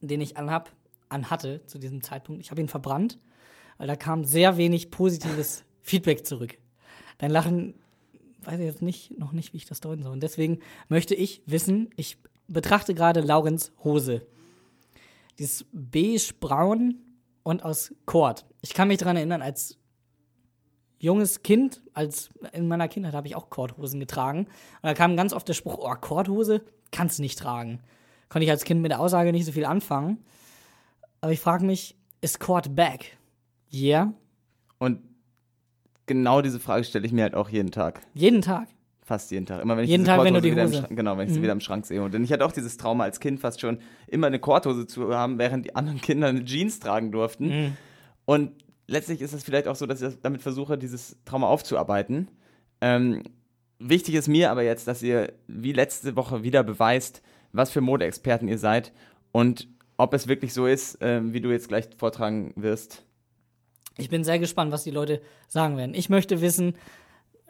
[0.00, 0.70] den ich anhab,
[1.08, 3.18] anhatte zu diesem Zeitpunkt, ich habe ihn verbrannt,
[3.78, 6.58] weil da kam sehr wenig positives Feedback zurück.
[7.18, 7.74] Dein Lachen
[8.46, 10.12] weiß ich jetzt nicht, noch nicht, wie ich das deuten soll.
[10.12, 14.26] Und deswegen möchte ich wissen, ich betrachte gerade Laurens Hose.
[15.38, 16.96] Die ist beige-braun
[17.42, 18.46] und aus Kord.
[18.62, 19.78] Ich kann mich daran erinnern, als
[20.98, 24.46] junges Kind, als in meiner Kindheit habe ich auch Kordhosen getragen.
[24.46, 24.48] Und
[24.82, 27.80] da kam ganz oft der Spruch, oh, Kordhose kannst du nicht tragen.
[28.28, 30.24] Konnte ich als Kind mit der Aussage nicht so viel anfangen.
[31.20, 33.18] Aber ich frage mich, ist Cord back?
[33.72, 34.14] Yeah.
[34.78, 35.00] Und
[36.06, 38.00] genau diese Frage stelle ich mir halt auch jeden Tag.
[38.14, 38.68] Jeden Tag.
[39.02, 39.60] Fast jeden Tag.
[39.62, 40.84] Immer wenn ich Jeden diese Tag, wenn du Korthose die wieder im Hose- Mhm.
[40.86, 42.02] Schrank, genau, wenn ich sie wieder im Schrank sehe.
[42.02, 45.14] Und denn ich hatte auch dieses Trauma als Kind fast schon, immer eine Korthose zu
[45.14, 47.48] haben, während die anderen Kinder eine Jeans tragen durften.
[47.48, 47.76] Mhm.
[48.24, 48.52] Und
[48.86, 52.28] letztlich ist es vielleicht auch so, dass ich damit versuche, dieses Trauma aufzuarbeiten.
[52.80, 53.22] Ähm,
[53.78, 57.20] wichtig ist mir aber jetzt, dass ihr wie letzte Woche wieder beweist,
[57.52, 58.92] was für Modeexperten ihr seid
[59.32, 63.04] und ob es wirklich so ist, ähm, wie du jetzt gleich vortragen wirst.
[63.98, 65.94] Ich bin sehr gespannt, was die Leute sagen werden.
[65.94, 66.74] Ich möchte wissen.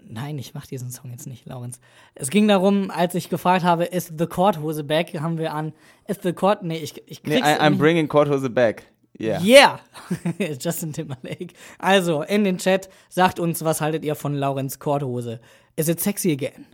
[0.06, 1.80] Nein, ich mache diesen Song jetzt nicht, Laurenz.
[2.14, 5.72] Es ging darum, als ich gefragt habe, ist The Court Hose back, haben wir an,
[6.06, 8.84] ist The Court, nee, ich, ich Nee, krieg's I, I'm bringing Korthose back.
[9.18, 9.40] Yeah.
[9.40, 9.80] Yeah!
[10.60, 11.54] Justin Timberlake.
[11.78, 15.40] Also, in den Chat, sagt uns, was haltet ihr von Laurenz Korthose?
[15.76, 16.66] Is it sexy again?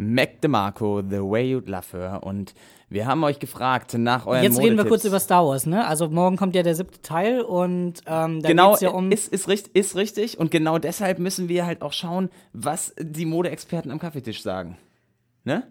[0.00, 2.20] Mac DeMarco, The Way You'd Love Her.
[2.22, 2.54] Und
[2.88, 5.86] wir haben euch gefragt nach euren Jetzt reden wir kurz über Star Wars, ne?
[5.86, 9.10] Also, morgen kommt ja der siebte Teil und ähm, da Genau, geht's ja um.
[9.10, 10.38] ist, ist, richt- ist richtig.
[10.38, 14.78] Und genau deshalb müssen wir halt auch schauen, was die Modeexperten am Kaffeetisch sagen.
[15.44, 15.64] Ne?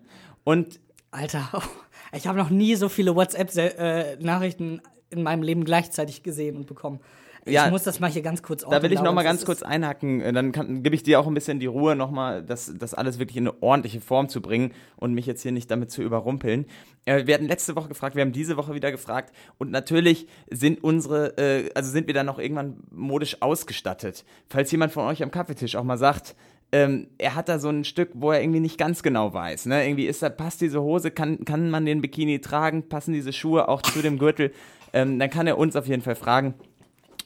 [0.43, 1.47] Und Alter,
[2.13, 6.99] ich habe noch nie so viele WhatsApp-Nachrichten in meinem Leben gleichzeitig gesehen und bekommen.
[7.47, 9.39] Ich Ja, muss das mal hier ganz kurz da will ich ordnen, noch mal Laurens.
[9.41, 10.21] ganz kurz einhaken.
[10.21, 12.93] Äh, Dann kann- gebe ich dir auch ein bisschen die Ruhe, noch mal das, das
[12.93, 16.01] alles wirklich in eine ordentliche Form zu bringen und mich jetzt hier nicht damit zu
[16.01, 16.65] überrumpeln.
[17.05, 20.83] Äh, wir hatten letzte Woche gefragt, wir haben diese Woche wieder gefragt und natürlich sind
[20.83, 24.25] unsere, äh, also sind wir dann noch irgendwann modisch ausgestattet.
[24.49, 26.35] Falls jemand von euch am Kaffeetisch auch mal sagt,
[26.73, 29.67] ähm, er hat da so ein Stück, wo er irgendwie nicht ganz genau weiß.
[29.67, 29.85] Ne?
[29.87, 33.69] Irgendwie ist da, passt diese Hose, kann, kann man den Bikini tragen, passen diese Schuhe
[33.69, 34.51] auch zu dem Gürtel,
[34.91, 36.55] ähm, dann kann er uns auf jeden Fall fragen.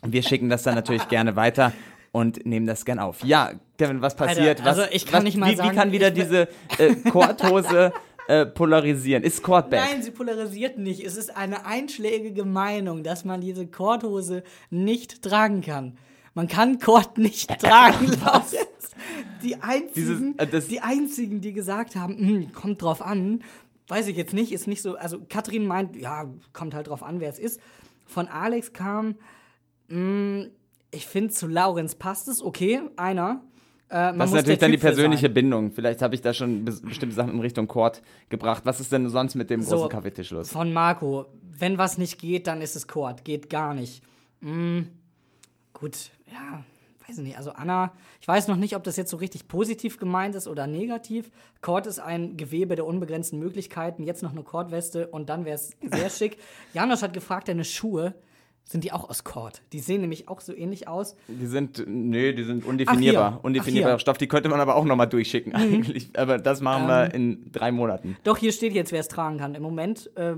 [0.06, 1.74] Wir schicken das dann natürlich gerne weiter
[2.12, 3.24] und nehmen das gern auf.
[3.24, 4.60] Ja, Kevin, was passiert?
[4.60, 6.96] Alter, also was, ich kann was, nicht mal wie, sagen, wie kann wieder diese äh,
[7.10, 7.94] Korthose
[8.28, 9.24] äh, polarisieren?
[9.24, 9.80] Ist Cordback?
[9.80, 11.04] Nein, sie polarisiert nicht.
[11.04, 15.98] Es ist eine einschlägige Meinung, dass man diese Korthose nicht tragen kann.
[16.34, 18.08] Man kann Kord nicht tragen.
[18.24, 18.56] Laurens.
[19.44, 23.44] Die einzigen, Dieses, äh, die einzigen, die gesagt haben, "Hm, kommt drauf an,
[23.88, 24.96] weiß ich jetzt nicht, ist nicht so.
[24.96, 27.60] Also Katrin meint, ja, kommt halt drauf an, wer es ist.
[28.06, 29.16] Von Alex kam,
[30.92, 33.42] Ich finde, zu Laurenz passt es, okay, einer.
[33.90, 35.30] Äh, Das ist natürlich dann die persönliche.
[35.30, 35.72] Bindung.
[35.72, 38.62] Vielleicht habe ich da schon bes- bestimmte Sachen in Richtung Chord gebracht.
[38.66, 39.76] Was ist denn sonst mit dem So.
[39.76, 40.50] großen Kaffeetisch los?
[40.50, 41.26] Von Marco.
[41.58, 43.24] Wenn was nicht geht, dann ist es Kord.
[43.26, 44.02] Geht gar nicht.
[44.40, 44.82] Mm,
[45.74, 46.64] gut, ja,
[47.08, 47.38] weiß ich nicht.
[47.38, 50.68] Also Anna, ich weiß noch nicht, ob das jetzt so richtig positiv gemeint ist oder
[50.68, 51.30] negativ.
[51.62, 54.04] Kord ist ein Gewebe der unbegrenzten Möglichkeiten.
[54.04, 56.38] Jetzt noch eine Kordweste und dann wäre es sehr schick.
[56.74, 58.16] Janosch hat gefragt, deine Schuhe,
[58.64, 59.62] sind die auch aus Kord?
[59.74, 61.16] Die sehen nämlich auch so ähnlich aus.
[61.28, 63.40] Die sind, nee, die sind undefinierbar.
[63.44, 64.00] Undefinierbarer.
[64.00, 64.18] Stoff.
[64.18, 66.10] Die könnte man aber auch nochmal durchschicken eigentlich.
[66.18, 68.18] Aber das machen wir in drei Monaten.
[68.24, 69.56] Doch, hier steht jetzt, wer es tragen kann.
[69.56, 70.36] Im Moment äh,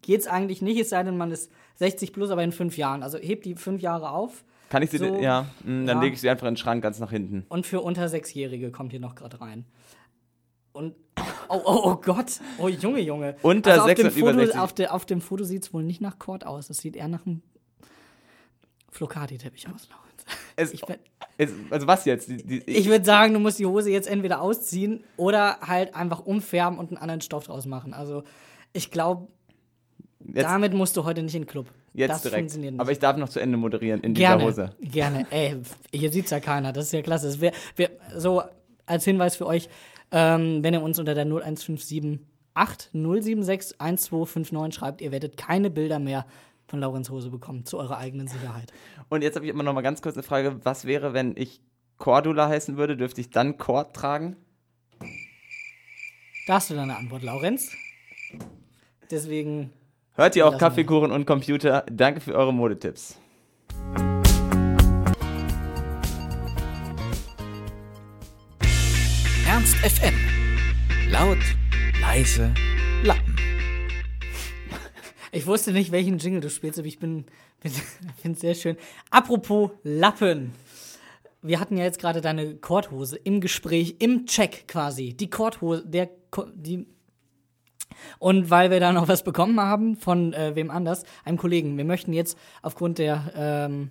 [0.00, 3.02] geht es eigentlich nicht, es sei denn, man ist 60 plus, aber in fünf Jahren.
[3.02, 4.44] Also hebt die fünf Jahre auf.
[4.70, 6.00] Kann ich sie, So, ja, mh, dann ja.
[6.02, 7.44] lege ich sie einfach in den Schrank ganz nach hinten.
[7.48, 9.64] Und für unter Sechsjährige kommt hier noch gerade rein.
[10.72, 10.94] Und
[11.48, 13.36] oh, oh, oh Gott, oh Junge, Junge.
[13.42, 14.60] Unter also auf sechs dem und über Foto, 60.
[14.60, 16.70] Auf, der, auf dem Foto sieht es wohl nicht nach Kord aus.
[16.70, 17.42] Es sieht eher nach einem
[18.90, 20.08] Flocati-Teppich aus, Laurens.
[20.56, 20.82] Es, Ich,
[21.36, 22.28] es, also was jetzt?
[22.28, 26.20] Die, die, ich würde sagen, du musst die Hose jetzt entweder ausziehen oder halt einfach
[26.20, 27.94] umfärben und einen anderen Stoff draus machen.
[27.94, 28.24] Also
[28.72, 29.28] ich glaube,
[30.20, 31.66] damit musst du heute nicht in den Club.
[31.94, 32.40] jetzt das direkt.
[32.40, 32.80] funktioniert nicht.
[32.80, 34.76] Aber ich darf noch zu Ende moderieren in Gerne, dieser Hose.
[34.80, 35.26] gerne.
[35.30, 35.56] Ey,
[35.92, 36.72] hier sieht's ja keiner.
[36.72, 37.40] Das ist ja klasse.
[37.40, 38.42] Wär, wär, so
[38.86, 39.68] als Hinweis für euch,
[40.10, 42.20] ähm, wenn ihr uns unter der 01578
[42.92, 46.26] 076 1259 schreibt, ihr werdet keine Bilder mehr
[46.68, 48.72] von Laurens Hose bekommen, zu eurer eigenen Sicherheit.
[49.08, 50.60] Und jetzt habe ich immer noch mal ganz kurz eine Frage.
[50.64, 51.60] Was wäre, wenn ich
[51.96, 52.96] Cordula heißen würde?
[52.96, 54.36] Dürfte ich dann Cord tragen?
[56.46, 57.72] Da hast du deine Antwort, Laurenz.
[59.10, 59.72] Deswegen,
[60.12, 60.58] Hört ihr auch.
[60.58, 61.84] Kaffeekuchen und Computer?
[61.90, 63.18] Danke für eure Modetipps.
[69.46, 70.14] Ernst FM.
[71.10, 71.38] Laut,
[72.02, 72.52] leise,
[73.02, 73.37] Lappen.
[75.32, 77.24] Ich wusste nicht, welchen Jingle du spielst, aber ich bin,
[77.60, 77.72] bin
[78.20, 78.76] finde es sehr schön.
[79.10, 80.52] Apropos Lappen.
[81.42, 85.14] Wir hatten ja jetzt gerade deine Korthose im Gespräch, im Check quasi.
[85.14, 86.10] Die Korthose, der,
[86.54, 86.86] die.
[88.18, 91.76] Und weil wir da noch was bekommen haben von äh, wem anders, einem Kollegen.
[91.76, 93.90] Wir möchten jetzt aufgrund der, ähm,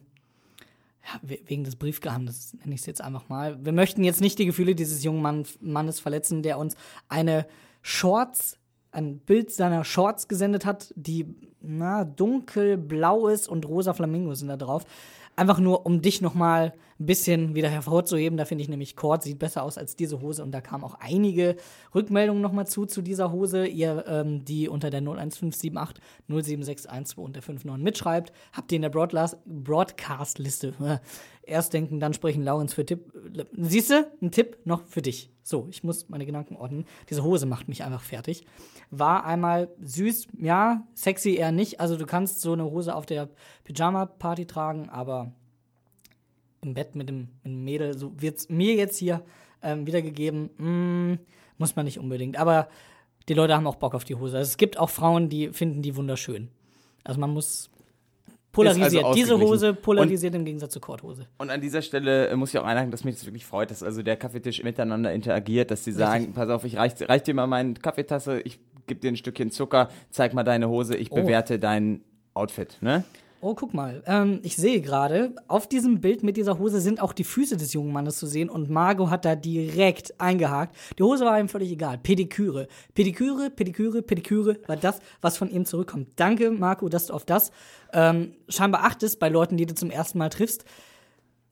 [1.03, 3.63] ja, we- wegen des Briefgeheimnisses nenne ich es jetzt einfach mal.
[3.65, 6.75] Wir möchten jetzt nicht die Gefühle dieses jungen Mann, Mannes verletzen, der uns
[7.09, 7.47] eine
[7.81, 8.57] Shorts,
[8.97, 14.57] ein Bild seiner Shorts gesendet hat, die na, dunkelblau ist und rosa Flamingos sind da
[14.57, 14.83] drauf.
[15.35, 18.37] Einfach nur, um dich nochmal ein bisschen wieder hervorzuheben.
[18.37, 20.41] Da finde ich nämlich Cord sieht besser aus als diese Hose.
[20.41, 21.57] Und da kamen auch einige
[21.93, 23.67] Rückmeldungen nochmal zu, zu dieser Hose.
[23.67, 28.89] Ihr, ähm, die unter der 01578 07612 und der 59 mitschreibt, habt ihr in der
[28.89, 30.73] Broadcast- Broadcast-Liste.
[31.47, 33.11] Erst denken, dann sprechen Laurens für Tipp.
[33.53, 35.31] Siehst du, ein Tipp noch für dich.
[35.43, 36.85] So, ich muss meine Gedanken ordnen.
[37.09, 38.45] Diese Hose macht mich einfach fertig.
[38.91, 41.79] War einmal süß, ja, sexy eher nicht.
[41.79, 43.29] Also du kannst so eine Hose auf der
[43.63, 45.31] Pyjama-Party tragen, aber
[46.61, 49.23] im Bett mit dem, mit dem Mädel, so wird es mir jetzt hier
[49.63, 51.19] ähm, wiedergegeben, mm,
[51.57, 52.37] muss man nicht unbedingt.
[52.37, 52.67] Aber
[53.29, 54.37] die Leute haben auch Bock auf die Hose.
[54.37, 56.49] Also es gibt auch Frauen, die finden die wunderschön.
[57.05, 57.69] Also man muss
[58.57, 59.03] polarisiert.
[59.05, 59.39] also Diese.
[59.39, 61.27] Hose polarisiert im Gegensatz zur Korthose.
[61.37, 63.83] Und an dieser Stelle äh, muss ich auch einhaken, dass mich das wirklich freut, dass
[63.83, 67.47] also der Kaffeetisch miteinander interagiert, dass sie sagen, pass auf, ich reich, reich dir mal
[67.47, 71.15] meine Kaffeetasse, ich gebe dir ein Stückchen Zucker, zeig mal deine Hose, ich Oh.
[71.15, 72.01] bewerte dein
[72.33, 73.03] Outfit, ne?
[73.39, 74.01] Oh, guck mal.
[74.07, 77.71] Ähm, ich sehe gerade, auf diesem Bild mit dieser Hose sind auch die Füße des
[77.71, 80.75] jungen Mannes zu sehen und Margot hat da direkt eingehakt.
[80.97, 81.99] Die Hose war ihm völlig egal.
[81.99, 82.67] Pediküre.
[82.95, 86.09] Pediküre, Pediküre, Pediküre war das, was von ihm zurückkommt.
[86.15, 87.51] Danke, Marco, dass du auf das
[87.93, 90.65] ähm, scheinbar achtest bei Leuten, die du zum ersten Mal triffst.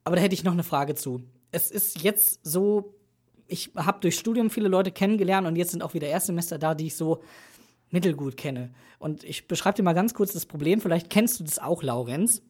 [0.03, 1.21] Aber da hätte ich noch eine Frage zu.
[1.51, 2.95] Es ist jetzt so,
[3.47, 6.87] ich habe durch Studium viele Leute kennengelernt und jetzt sind auch wieder Erstsemester da, die
[6.87, 7.21] ich so
[7.95, 8.71] mittelgut kenne.
[8.99, 10.81] Und ich beschreibe dir mal ganz kurz das Problem.
[10.81, 12.41] Vielleicht kennst du das auch, Laurenz.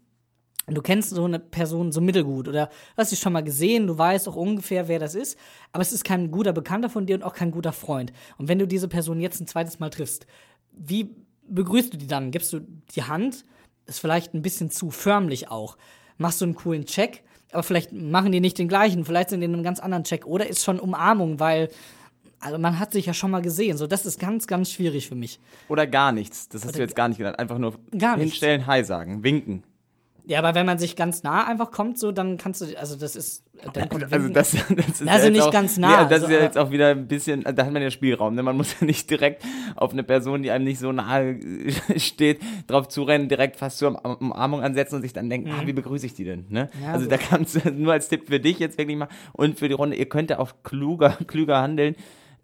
[0.68, 4.28] Du kennst so eine Person so mittelgut oder hast sie schon mal gesehen, du weißt
[4.28, 5.38] auch ungefähr, wer das ist,
[5.72, 8.12] aber es ist kein guter Bekannter von dir und auch kein guter Freund.
[8.40, 10.26] Und wenn du diese Person jetzt ein zweites Mal triffst,
[10.72, 11.16] wie
[11.48, 12.32] begrüßt du die dann?
[12.32, 12.62] Gibst du
[12.96, 13.46] die Hand?
[13.86, 15.78] Ist vielleicht ein bisschen zu förmlich auch.
[16.18, 19.46] Machst du einen coolen Check, aber vielleicht machen die nicht den gleichen, vielleicht sind die
[19.46, 21.70] in einem ganz anderen Check oder ist schon Umarmung, weil
[22.40, 23.78] also man hat sich ja schon mal gesehen.
[23.78, 25.40] So, das ist ganz, ganz schwierig für mich.
[25.68, 28.32] Oder gar nichts, das hast Oder du jetzt gar nicht genannt, einfach nur Gar nichts.
[28.34, 29.64] hinstellen, Hi sagen, winken.
[30.28, 33.16] Ja, aber wenn man sich ganz nah einfach kommt, so, dann kannst du, also das
[33.16, 33.44] ist,
[33.74, 36.24] dann kommt Also das, das ist Also ja nicht auch, ganz nah, Nee, also das
[36.24, 38.34] also, ist ja jetzt auch wieder ein bisschen, da hat man ja Spielraum.
[38.34, 38.42] Ne?
[38.42, 39.44] Man muss ja nicht direkt
[39.76, 41.38] auf eine Person, die einem nicht so nahe
[41.98, 46.08] steht, drauf zurennen, direkt fast zur Umarmung ansetzen und sich dann denken, ah, wie begrüße
[46.08, 46.46] ich die denn?
[46.50, 46.70] Ne?
[46.74, 46.84] Mhm.
[46.84, 47.12] Ja, also gut.
[47.12, 49.96] da kannst du nur als Tipp für dich jetzt wirklich mal und für die Runde,
[49.96, 51.96] ihr könnt ja auch kluger, klüger handeln.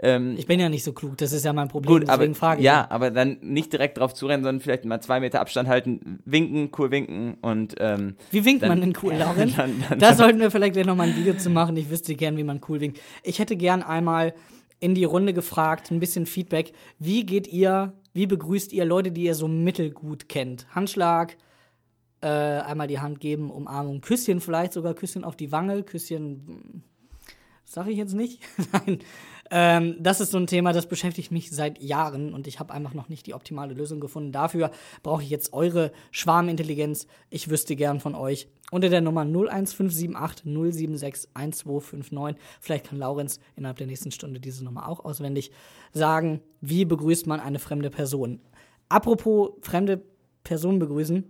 [0.03, 2.35] Ähm, Ich bin ja nicht so klug, das ist ja mein Problem, Gut, aber deswegen
[2.35, 2.65] frage ich.
[2.65, 6.71] ja, aber dann nicht direkt drauf zurennen, sondern vielleicht mal zwei Meter Abstand halten, winken,
[6.77, 9.53] cool winken und ähm, Wie winkt Dann- man denn cool, Lauren?
[9.55, 11.77] dann- dann- da sollten wir vielleicht gleich nochmal ein Video zu machen.
[11.77, 12.99] Ich wüsste gern, wie man cool winkt.
[13.23, 14.33] Ich hätte gern einmal
[14.79, 16.71] in die Runde gefragt, ein bisschen Feedback.
[16.97, 20.65] Wie geht ihr, wie begrüßt ihr Leute, die ihr so mittelgut kennt?
[20.73, 21.37] Handschlag,
[22.21, 26.83] äh, einmal die Hand geben, Umarmung, Küsschen vielleicht sogar, Küsschen auf die Wange, Küsschen, hm,
[27.65, 28.41] sag ich jetzt nicht?
[28.73, 28.99] Nein.
[29.53, 32.93] Ähm, das ist so ein Thema, das beschäftigt mich seit Jahren und ich habe einfach
[32.93, 34.31] noch nicht die optimale Lösung gefunden.
[34.31, 34.71] Dafür
[35.03, 37.05] brauche ich jetzt eure Schwarmintelligenz.
[37.29, 42.41] Ich wüsste gern von euch unter der Nummer 01578 076 1259.
[42.61, 45.51] Vielleicht kann Laurenz innerhalb der nächsten Stunde diese Nummer auch auswendig
[45.91, 46.39] sagen.
[46.61, 48.39] Wie begrüßt man eine fremde Person?
[48.87, 50.01] Apropos fremde
[50.45, 51.29] Person begrüßen.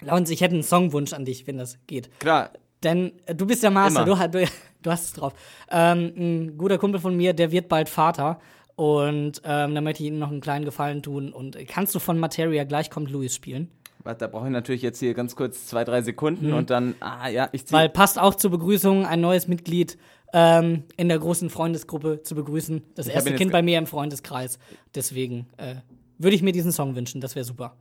[0.00, 2.10] Laurenz, ich hätte einen Songwunsch an dich, wenn das geht.
[2.18, 2.50] klar,
[2.82, 4.28] Denn äh, du bist der Master, Immer.
[4.28, 4.44] du, du,
[4.84, 5.32] du hast es drauf.
[5.70, 8.38] Ähm, ein guter Kumpel von mir, der wird bald Vater.
[8.76, 11.32] Und ähm, da möchte ich ihm noch einen kleinen Gefallen tun.
[11.32, 13.68] Und kannst du von Materia gleich kommt Louis spielen?
[14.04, 17.28] warte, da brauche ich natürlich jetzt hier ganz kurz zwei, drei Sekunden und dann, ah
[17.28, 17.72] ja, ich Mhm.
[17.72, 17.92] Weil ziehe.
[17.94, 19.96] passt auch zur Begrüßung ein neues Mitglied
[20.32, 22.82] ähm, in der großen Freundesgruppe zu begrüßen.
[22.94, 24.58] Das erste Kind bei mir im Freundeskreis.
[24.94, 25.76] Deswegen äh,
[26.18, 27.20] würde ich mir diesen Song wünschen.
[27.20, 27.76] Das wäre super.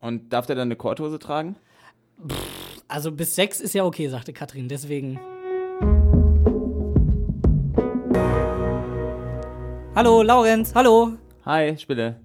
[0.00, 1.56] Und darf der dann eine Korthose tragen?
[2.86, 4.68] Also bis sechs ist ja okay, sagte Katrin.
[4.68, 5.18] Deswegen.
[9.98, 11.14] Hallo, Laurenz, hallo.
[11.44, 12.20] Hi, Spille.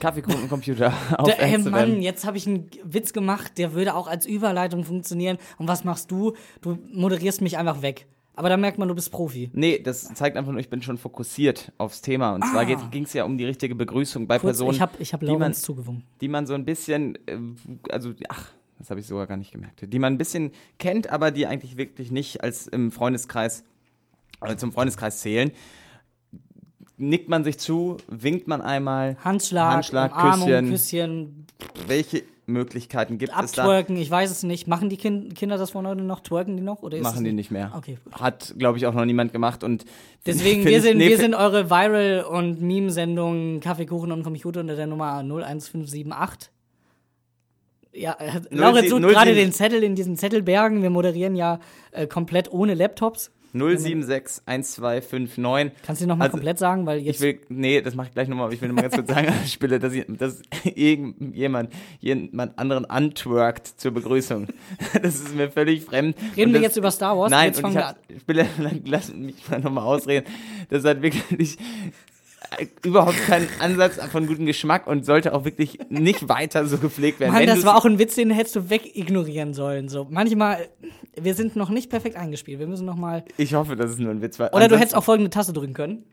[0.00, 1.58] Kaffeekundencomputer auf Der, ey.
[1.58, 5.36] Mann, jetzt habe ich einen Witz gemacht, der würde auch als Überleitung funktionieren.
[5.58, 6.32] Und was machst du?
[6.62, 8.06] Du moderierst mich einfach weg.
[8.36, 9.50] Aber da merkt man, du bist Profi.
[9.52, 12.32] Nee, das zeigt einfach nur, ich bin schon fokussiert aufs Thema.
[12.36, 14.38] Und zwar ging es ja um die richtige Begrüßung bei Ah.
[14.38, 16.04] Kurz, Personen, ich habe ich hab die man- Laurenz zugewunken.
[16.22, 17.36] die man so ein bisschen, äh,
[17.92, 18.46] also, ach,
[18.78, 21.76] das habe ich sogar gar nicht gemerkt, die man ein bisschen kennt, aber die eigentlich
[21.76, 23.62] wirklich nicht als im Freundeskreis,
[24.40, 25.52] äh, zum Freundeskreis zählen.
[26.96, 30.70] Nickt man sich zu, winkt man einmal, Handschlag, Handschlag, Umarmung, Küsschen.
[30.70, 31.46] Küsschen,
[31.88, 33.62] welche Möglichkeiten gibt es da?
[33.62, 34.68] abtwerken, ich weiß es nicht.
[34.68, 36.20] Machen die kind Kinder das von heute noch?
[36.20, 36.82] Twerken die noch?
[36.82, 37.72] Oder Machen die nicht mehr.
[37.76, 37.98] Okay.
[38.12, 39.84] Hat, glaube ich, auch noch niemand gemacht und
[40.26, 44.86] Deswegen, wir sind, nee, wir sind eure Viral- und Meme-Sendung Kaffeekuchen und Computer unter der
[44.86, 46.50] Nummer 01578.
[47.92, 50.82] Ja, äh, Laurenz sucht 07 gerade den Zettel in diesen Zettelbergen.
[50.82, 51.60] Wir moderieren ja
[51.92, 53.30] äh, komplett ohne Laptops.
[53.54, 55.70] 0761259.
[55.84, 58.14] Kannst du noch mal Also, komplett sagen, weil jetzt Ich will, nee, das mache ich
[58.14, 60.42] gleich nochmal, aber ich will nur mal ganz kurz sagen, ich Spille, dass, ich, dass
[60.64, 64.48] irgendjemand jemand anderen antwerkt zur Begrüßung.
[65.02, 66.16] Das ist mir völlig fremd.
[66.36, 67.30] reden Und wir das, jetzt über Star Wars.
[67.30, 68.46] Nein, jetzt fangen wir hab, Spille,
[68.84, 70.26] lass mich mal nochmal ausreden.
[70.70, 71.58] Das hat wirklich
[72.84, 77.32] überhaupt keinen Ansatz von gutem Geschmack und sollte auch wirklich nicht weiter so gepflegt werden.
[77.32, 79.88] Mann, das war auch ein Witz, den hättest du wegignorieren sollen.
[79.88, 80.68] So manchmal,
[81.20, 82.58] wir sind noch nicht perfekt eingespielt.
[82.58, 83.24] Wir müssen noch mal.
[83.36, 84.52] ich hoffe, dass es nur ein Witz war.
[84.54, 86.04] Oder du hättest auch folgende Taste drücken können.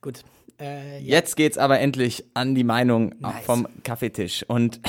[0.00, 0.22] Gut.
[0.60, 1.16] Äh, ja.
[1.16, 3.44] Jetzt geht's aber endlich an die Meinung Nice.
[3.44, 4.44] vom Kaffeetisch.
[4.48, 4.80] Und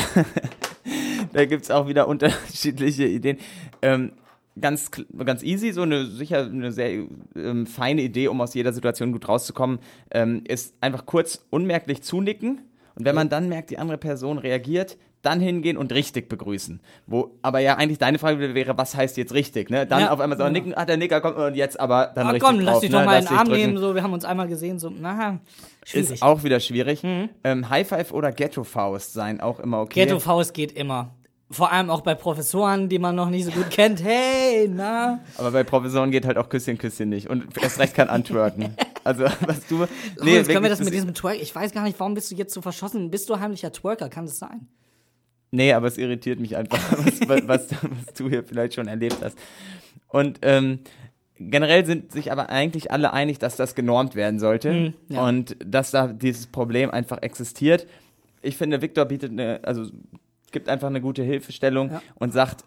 [1.33, 3.37] da gibt's auch wieder unterschiedliche Ideen.
[3.81, 4.13] Ähm,
[4.61, 4.91] ganz,
[5.25, 9.27] ganz easy, so eine sicher eine sehr ähm, feine Idee, um aus jeder Situation gut
[9.27, 9.79] rauszukommen,
[10.11, 12.61] ähm, ist einfach kurz unmerklich zunicken.
[12.95, 16.79] Und wenn man dann merkt, die andere Person reagiert, dann hingehen und richtig begrüßen.
[17.05, 19.69] Wo aber ja eigentlich deine Frage wäre, was heißt jetzt richtig?
[19.69, 19.85] Ne?
[19.85, 20.49] Dann Ja, auf einmal so ja.
[20.49, 22.89] nicken, ah, der Nicker kommt und jetzt aber dann Ah, richtig komm, lass drauf, dich
[22.91, 22.97] ne?
[22.99, 23.61] doch mal in den Arm drücken.
[23.61, 23.77] nehmen.
[23.77, 24.79] So, wir haben uns einmal gesehen.
[24.79, 25.39] So, na,
[25.85, 26.11] schwierig.
[26.11, 27.03] Ist auch wieder schwierig.
[27.03, 27.29] Mhm.
[27.43, 30.05] Ähm, High Five oder Ghetto Faust sein auch immer okay.
[30.05, 31.13] Ghetto Faust geht immer.
[31.51, 34.03] Vor allem auch bei Professoren, die man noch nicht so gut kennt.
[34.03, 35.19] Hey, na.
[35.37, 37.27] Aber bei Professoren geht halt auch Küsschen, Küsschen nicht.
[37.27, 38.75] Und erst recht kann antworten.
[39.03, 39.87] also, was du.
[40.21, 41.41] Nee, jetzt können wir das mit diesem Twerk.
[41.41, 43.09] Ich weiß gar nicht, warum bist du jetzt so verschossen?
[43.09, 44.09] Bist du heimlicher Twerker?
[44.09, 44.67] Kann das sein?
[45.49, 49.17] Nee, aber es irritiert mich einfach, was, was, was, was du hier vielleicht schon erlebt
[49.23, 49.35] hast.
[50.07, 50.79] Und ähm,
[51.39, 55.27] generell sind sich aber eigentlich alle einig, dass das genormt werden sollte Hm, ja.
[55.27, 57.87] und dass da dieses Problem einfach existiert.
[58.43, 59.85] Ich finde, Victor bietet eine, also
[60.51, 62.01] gibt einfach eine gute Hilfestellung Ja.
[62.15, 62.63] und sagt,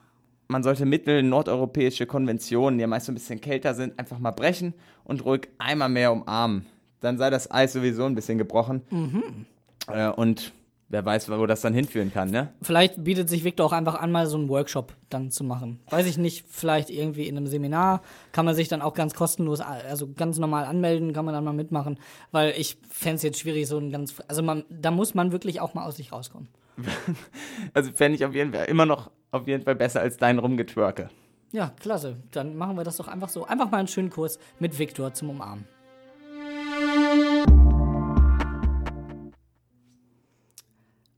[0.49, 4.33] man sollte mittel nordeuropäische Konventionen, die ja meist so ein bisschen kälter sind, einfach mal
[4.33, 6.67] brechen und ruhig einmal mehr umarmen.
[7.01, 8.83] Dann sei das Eis sowieso ein bisschen gebrochen.
[8.91, 9.47] Mhm.
[9.89, 10.53] Äh, und
[10.89, 12.53] wer weiß, wo das dann hinführen kann, ne?
[12.61, 15.81] Vielleicht bietet sich Victor auch einfach an, mal so einen Workshop dann zu machen.
[15.89, 19.61] Weiß ich nicht, vielleicht irgendwie in einem Seminar kann man sich dann auch ganz kostenlos,
[19.61, 21.99] also ganz normal anmelden, kann man dann mal mitmachen,
[22.31, 25.61] weil ich fände es jetzt schwierig, so ein ganz, also man, da muss man wirklich
[25.63, 26.49] auch mal aus sich rauskommen.
[27.75, 31.11] Also fände ich auf jeden Fall immer noch auf jeden Fall besser als dein Rumgetwerke.
[31.53, 32.17] Ja, klasse.
[32.31, 33.47] Dann machen wir das doch einfach so.
[33.47, 35.67] Einfach mal einen schönen Kurs mit Victor zum Umarmen.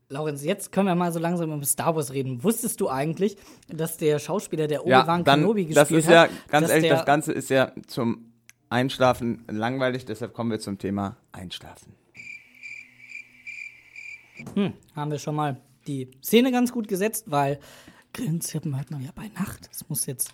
[0.09, 2.43] Laurenz, jetzt können wir mal so langsam über Star Wars reden.
[2.45, 3.37] Wusstest du eigentlich,
[3.69, 6.91] dass der Schauspieler, der Ja, Obi-Wan dann, Kenobi das gespielt ist ja, hat, ganz ehrlich,
[6.91, 8.33] das Ganze ist ja zum
[8.69, 11.95] Einschlafen langweilig, deshalb kommen wir zum Thema Einschlafen.
[14.95, 17.59] Haben wir schon mal die Szene ganz gut gesetzt, weil
[18.13, 19.69] Grillenzirpen hört man ja bei Nacht.
[19.71, 20.33] Es muss jetzt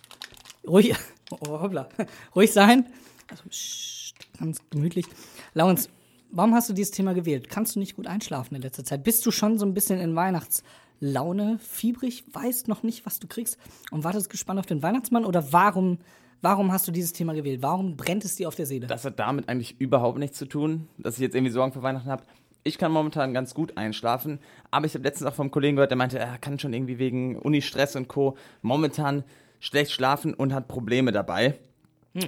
[0.67, 0.95] ruhig,
[1.31, 1.89] oh, hoppla,
[2.35, 2.85] ruhig sein.
[3.29, 5.05] Also, pssst, ganz gemütlich.
[5.53, 5.89] Laurens,
[6.31, 7.49] warum hast du dieses Thema gewählt?
[7.49, 9.03] Kannst du nicht gut einschlafen in letzter Zeit?
[9.03, 13.57] Bist du schon so ein bisschen in Weihnachtslaune, fiebrig, weißt noch nicht, was du kriegst
[13.91, 15.25] und wartest gespannt auf den Weihnachtsmann?
[15.25, 15.99] Oder warum,
[16.41, 17.61] warum hast du dieses Thema gewählt?
[17.61, 18.87] Warum brennt es dir auf der Seele?
[18.87, 22.09] Das hat damit eigentlich überhaupt nichts zu tun, dass ich jetzt irgendwie Sorgen für Weihnachten
[22.09, 22.23] habe.
[22.63, 24.39] Ich kann momentan ganz gut einschlafen,
[24.69, 27.37] aber ich habe letztens auch vom Kollegen gehört, der meinte, er kann schon irgendwie wegen
[27.37, 28.37] Uni-Stress und Co.
[28.61, 29.23] momentan
[29.59, 31.55] schlecht schlafen und hat Probleme dabei.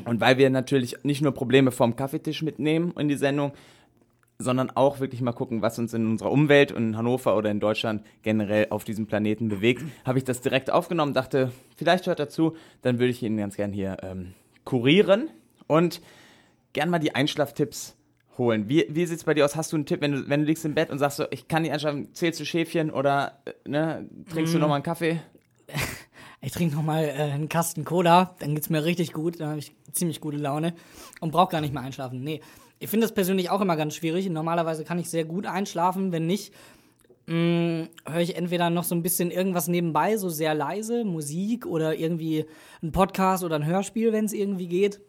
[0.05, 3.51] Und weil wir natürlich nicht nur Probleme vom Kaffeetisch mitnehmen in die Sendung,
[4.39, 7.59] sondern auch wirklich mal gucken, was uns in unserer Umwelt und in Hannover oder in
[7.59, 12.55] Deutschland generell auf diesem Planeten bewegt, habe ich das direkt aufgenommen, dachte, vielleicht hört dazu,
[12.81, 14.33] dann würde ich ihn ganz gern hier ähm,
[14.65, 15.29] kurieren
[15.67, 16.01] und
[16.73, 17.95] gern mal die Einschlaftipps
[18.37, 18.67] holen.
[18.69, 19.55] Wie, wie sieht es bei dir aus?
[19.55, 21.47] Hast du einen Tipp, wenn du, wenn du liegst im Bett und sagst so, ich
[21.47, 25.21] kann nicht einschlafen, zählst du Schäfchen oder äh, ne, trinkst du nochmal einen Kaffee?
[26.45, 29.73] Ich trinke nochmal äh, einen Kasten Cola, dann geht's mir richtig gut, dann habe ich
[29.93, 30.73] ziemlich gute Laune
[31.21, 32.21] und brauche gar nicht mehr einschlafen.
[32.21, 32.41] Nee,
[32.79, 34.29] ich finde das persönlich auch immer ganz schwierig.
[34.29, 36.53] Normalerweise kann ich sehr gut einschlafen, wenn nicht,
[37.27, 41.95] mh, höre ich entweder noch so ein bisschen irgendwas nebenbei, so sehr leise, Musik oder
[41.95, 42.45] irgendwie
[42.81, 44.99] ein Podcast oder ein Hörspiel, wenn es irgendwie geht.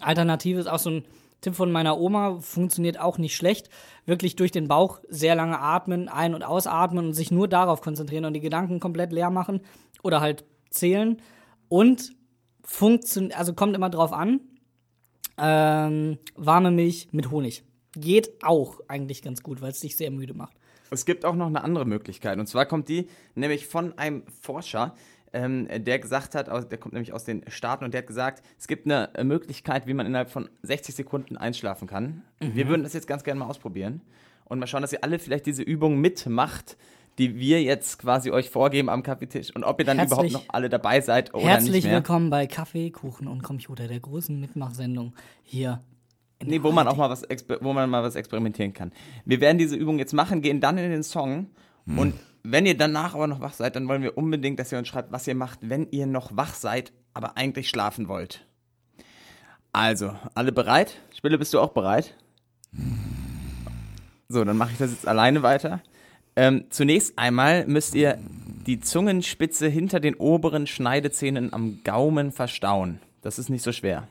[0.00, 1.04] Alternative ist auch so ein
[1.44, 3.68] Tipp von meiner Oma, funktioniert auch nicht schlecht.
[4.06, 8.24] Wirklich durch den Bauch sehr lange atmen, ein- und ausatmen und sich nur darauf konzentrieren
[8.24, 9.60] und die Gedanken komplett leer machen
[10.02, 11.20] oder halt zählen.
[11.68, 12.12] Und
[12.62, 14.40] funktioniert, also kommt immer drauf an,
[15.38, 17.64] ähm, warme Milch mit Honig.
[17.96, 20.56] Geht auch eigentlich ganz gut, weil es dich sehr müde macht.
[20.90, 22.38] Es gibt auch noch eine andere Möglichkeit.
[22.38, 24.94] Und zwar kommt die nämlich von einem Forscher,
[25.34, 28.66] ähm, der gesagt hat, der kommt nämlich aus den Staaten und der hat gesagt, es
[28.68, 32.22] gibt eine Möglichkeit, wie man innerhalb von 60 Sekunden einschlafen kann.
[32.40, 34.00] Wir würden das jetzt ganz gerne mal ausprobieren
[34.46, 36.76] und mal schauen, dass ihr alle vielleicht diese Übung mitmacht,
[37.18, 40.54] die wir jetzt quasi euch vorgeben am Kaffeetisch und ob ihr dann Herzlich- überhaupt noch
[40.54, 41.94] alle dabei seid oder Herzlich nicht mehr.
[41.94, 45.12] willkommen bei Kaffee, Kuchen und Computer, der großen Mitmachsendung
[45.42, 45.80] hier.
[46.40, 47.22] in Nee, wo man auch mal was,
[47.60, 48.90] wo man mal was experimentieren kann.
[49.24, 51.46] Wir werden diese Übung jetzt machen, gehen dann in den Song
[51.86, 52.14] und
[52.44, 55.10] wenn ihr danach aber noch wach seid, dann wollen wir unbedingt, dass ihr uns schreibt,
[55.10, 58.46] was ihr macht, wenn ihr noch wach seid, aber eigentlich schlafen wollt.
[59.72, 61.00] Also, alle bereit?
[61.16, 62.14] Spille, bist du auch bereit?
[64.28, 65.80] So, dann mache ich das jetzt alleine weiter.
[66.36, 68.18] Ähm, zunächst einmal müsst ihr
[68.66, 73.00] die Zungenspitze hinter den oberen Schneidezähnen am Gaumen verstauen.
[73.22, 74.06] Das ist nicht so schwer.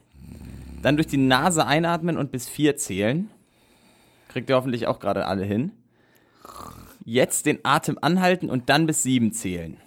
[0.82, 3.30] Dann durch die Nase einatmen und bis vier zählen.
[4.30, 5.72] Kriegt ihr hoffentlich auch gerade alle hin.
[7.06, 9.78] Jetzt den Atem anhalten und dann bis sieben zählen.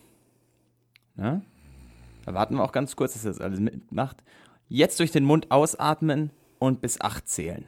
[1.15, 1.43] Na?
[2.25, 4.23] Da warten wir auch ganz kurz, dass das alles mitmacht.
[4.69, 7.67] Jetzt durch den Mund ausatmen und bis acht zählen.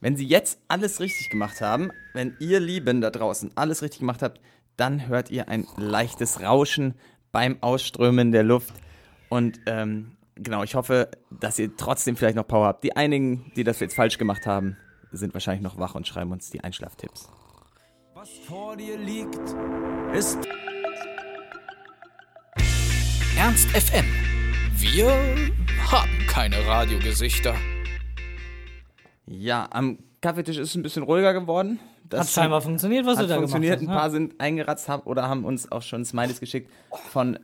[0.00, 4.22] Wenn Sie jetzt alles richtig gemacht haben, wenn ihr Lieben da draußen alles richtig gemacht
[4.22, 4.40] habt,
[4.76, 6.94] dann hört ihr ein leichtes Rauschen
[7.32, 8.74] beim Ausströmen der Luft.
[9.28, 12.84] Und ähm, genau, ich hoffe, dass ihr trotzdem vielleicht noch Power habt.
[12.84, 14.76] Die einigen, die das jetzt falsch gemacht haben,
[15.12, 17.30] sind wahrscheinlich noch wach und schreiben uns die Einschlaftipps.
[18.18, 19.36] Was vor dir liegt,
[20.14, 20.38] ist
[23.36, 24.06] Ernst FM.
[24.74, 25.10] Wir
[25.90, 27.54] haben keine Radiogesichter.
[29.26, 31.78] Ja, am Kaffeetisch ist es ein bisschen ruhiger geworden.
[32.08, 33.80] Das Hat scheinbar funktioniert, was hat du da funktioniert.
[33.80, 34.00] gemacht Ein hast.
[34.00, 34.28] paar ne?
[34.28, 36.70] sind eingeratzt hab, oder haben uns auch schon Smileys geschickt
[37.12, 37.38] von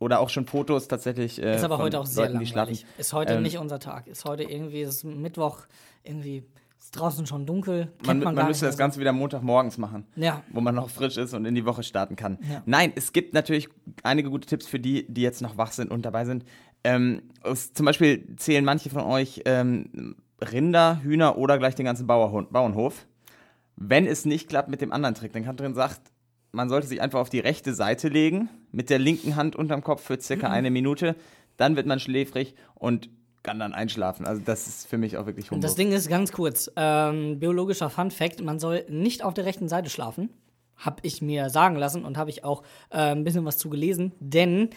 [0.00, 1.40] oder auch schon Fotos tatsächlich.
[1.40, 2.84] Äh, Ist aber heute auch sehr Leuten, langweilig.
[2.98, 4.08] Ist heute Ähm, nicht unser Tag.
[4.08, 5.60] Ist heute irgendwie ist Mittwoch,
[6.02, 6.42] irgendwie
[6.86, 7.92] ist draußen schon dunkel.
[8.04, 10.06] Man, man, man, müsste das Ganze wieder Montagmorgens machen.
[10.14, 12.38] Ja, wo man noch frisch ist und in die Woche starten kann.
[12.48, 12.62] Ja.
[12.64, 13.68] Nein, es gibt natürlich
[14.04, 16.44] einige gute Tipps für die, die jetzt noch wach sind und dabei sind.
[16.84, 22.06] Ähm, es, zum Beispiel zählen manche von euch ähm, Rinder, Hühner oder gleich den ganzen
[22.06, 23.06] Bauerhund, Bauernhof.
[23.74, 26.00] Wenn es nicht klappt mit dem anderen Trick, dann Katrin sagt,
[26.52, 30.02] man sollte sich einfach auf die rechte Seite legen, mit der linken Hand unterm Kopf
[30.04, 30.20] für Mhm.
[30.20, 31.16] circa eine Minute.
[31.56, 33.10] Dann wird man schläfrig und
[33.46, 34.26] kann dann einschlafen.
[34.26, 35.76] Also das ist für mich auch wirklich Und das Humbug.
[35.78, 39.88] Ding ist ganz kurz: ähm, biologischer Fun Fact: Man soll nicht auf der rechten Seite
[39.88, 40.30] schlafen.
[40.76, 44.12] Hab ich mir sagen lassen und habe ich auch äh, ein bisschen was zu gelesen,
[44.20, 44.70] denn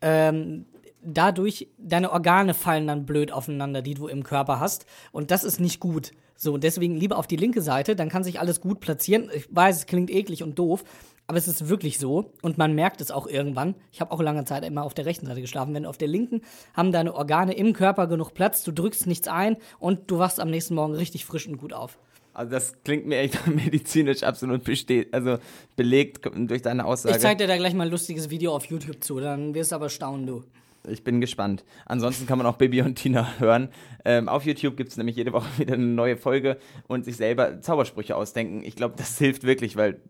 [0.00, 0.66] ähm,
[1.04, 4.86] dadurch deine Organe fallen dann blöd aufeinander, die du im Körper hast.
[5.12, 6.10] Und das ist nicht gut.
[6.36, 9.30] So, und deswegen lieber auf die linke Seite, dann kann sich alles gut platzieren.
[9.32, 10.84] Ich weiß, es klingt eklig und doof,
[11.26, 12.32] aber es ist wirklich so.
[12.42, 13.74] Und man merkt es auch irgendwann.
[13.92, 15.74] Ich habe auch lange Zeit immer auf der rechten Seite geschlafen.
[15.74, 16.42] Wenn auf der linken
[16.74, 20.50] haben deine Organe im Körper genug Platz, du drückst nichts ein und du wachst am
[20.50, 21.98] nächsten Morgen richtig frisch und gut auf.
[22.32, 25.38] Also das klingt mir echt medizinisch absolut besteht, also
[25.74, 27.16] belegt durch deine Aussage.
[27.16, 29.76] Ich zeig dir da gleich mal ein lustiges Video auf YouTube zu, dann wirst du
[29.76, 30.44] aber staunen, du.
[30.88, 31.64] Ich bin gespannt.
[31.84, 33.70] Ansonsten kann man auch Bibi und Tina hören.
[34.04, 37.60] Ähm, auf YouTube gibt es nämlich jede Woche wieder eine neue Folge und sich selber
[37.60, 38.62] Zaubersprüche ausdenken.
[38.64, 40.00] Ich glaube, das hilft wirklich, weil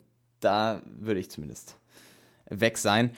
[0.40, 1.76] da würde ich zumindest
[2.48, 3.10] weg sein.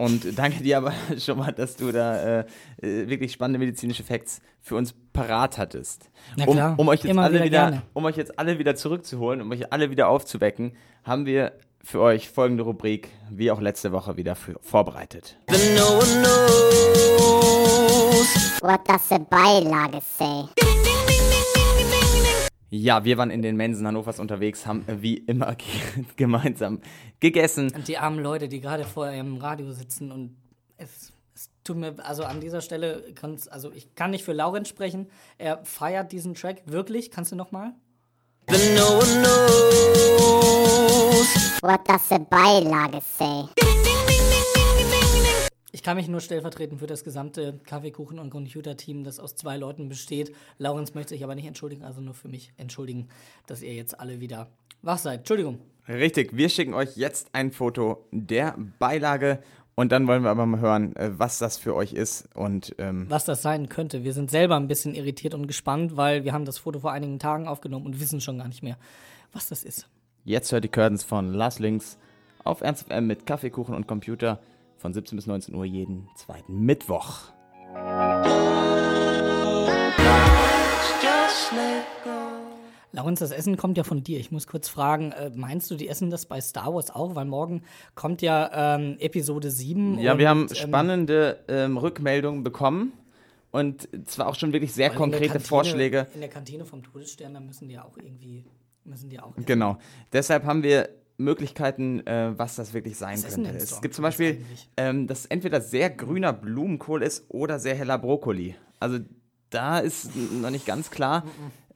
[0.00, 2.44] Und danke dir aber schon mal, dass du da äh,
[2.80, 6.08] äh, wirklich spannende medizinische Facts für uns parat hattest.
[6.36, 8.74] Na Um, klar, um, euch jetzt immer alle wieder wieder, um euch jetzt alle wieder
[8.76, 10.72] zurückzuholen, um euch alle wieder aufzuwecken,
[11.04, 11.52] haben wir
[11.84, 15.36] für euch folgende Rubrik, wie auch letzte Woche wieder für, vorbereitet.
[18.62, 20.79] What does the Beilage say?
[22.72, 26.80] Ja, wir waren in den Mensen Hannovers unterwegs, haben wie immer ge- gemeinsam
[27.18, 27.72] gegessen.
[27.74, 30.36] Und die armen Leute, die gerade vor ihrem Radio sitzen und
[30.76, 34.68] es, es tut mir, also an dieser Stelle, kann's, also ich kann nicht für Laurenz
[34.68, 35.08] sprechen.
[35.36, 37.10] Er feiert diesen Track wirklich.
[37.10, 37.72] Kannst du noch mal?
[41.62, 43.99] What does the Beilage say?
[45.72, 49.88] Ich kann mich nur stellvertretend für das gesamte Kaffeekuchen- und Computerteam, das aus zwei Leuten
[49.88, 50.34] besteht.
[50.58, 53.08] Laurenz möchte sich aber nicht entschuldigen, also nur für mich entschuldigen,
[53.46, 54.48] dass ihr jetzt alle wieder
[54.82, 55.20] wach seid.
[55.20, 55.60] Entschuldigung.
[55.88, 59.40] Richtig, wir schicken euch jetzt ein Foto der Beilage
[59.76, 62.28] und dann wollen wir aber mal hören, äh, was das für euch ist.
[62.34, 64.02] Und ähm, was das sein könnte.
[64.02, 67.18] Wir sind selber ein bisschen irritiert und gespannt, weil wir haben das Foto vor einigen
[67.18, 68.76] Tagen aufgenommen und wissen schon gar nicht mehr,
[69.32, 69.88] was das ist.
[70.24, 71.96] jetzt hört die Curtains von Lars Links
[72.44, 74.40] auf Ernst FM mit Kaffeekuchen und Computer
[74.80, 77.32] von 17 bis 19 Uhr jeden zweiten Mittwoch.
[82.92, 84.18] Laurens, das Essen kommt ja von dir.
[84.18, 87.14] Ich muss kurz fragen, äh, meinst du, die essen das bei Star Wars auch?
[87.14, 87.62] Weil morgen
[87.94, 89.98] kommt ja ähm, Episode 7.
[89.98, 92.92] Ja, und, wir haben ähm, spannende ähm, Rückmeldungen bekommen
[93.52, 96.06] und zwar auch schon wirklich sehr konkrete Kantine- Vorschläge.
[96.14, 98.44] In der Kantine vom Todesstern, da müssen die ja auch irgendwie,
[98.84, 99.34] müssen die auch.
[99.44, 99.78] Genau.
[100.12, 100.88] Deshalb haben wir
[101.20, 103.50] Möglichkeiten, äh, was das wirklich sein Was könnte.
[103.50, 104.44] Es gibt zum Beispiel,
[104.76, 108.56] ähm, dass entweder sehr grüner Blumenkohl ist oder sehr heller Brokkoli.
[108.80, 108.98] Also
[109.50, 111.24] da ist noch nicht ganz klar.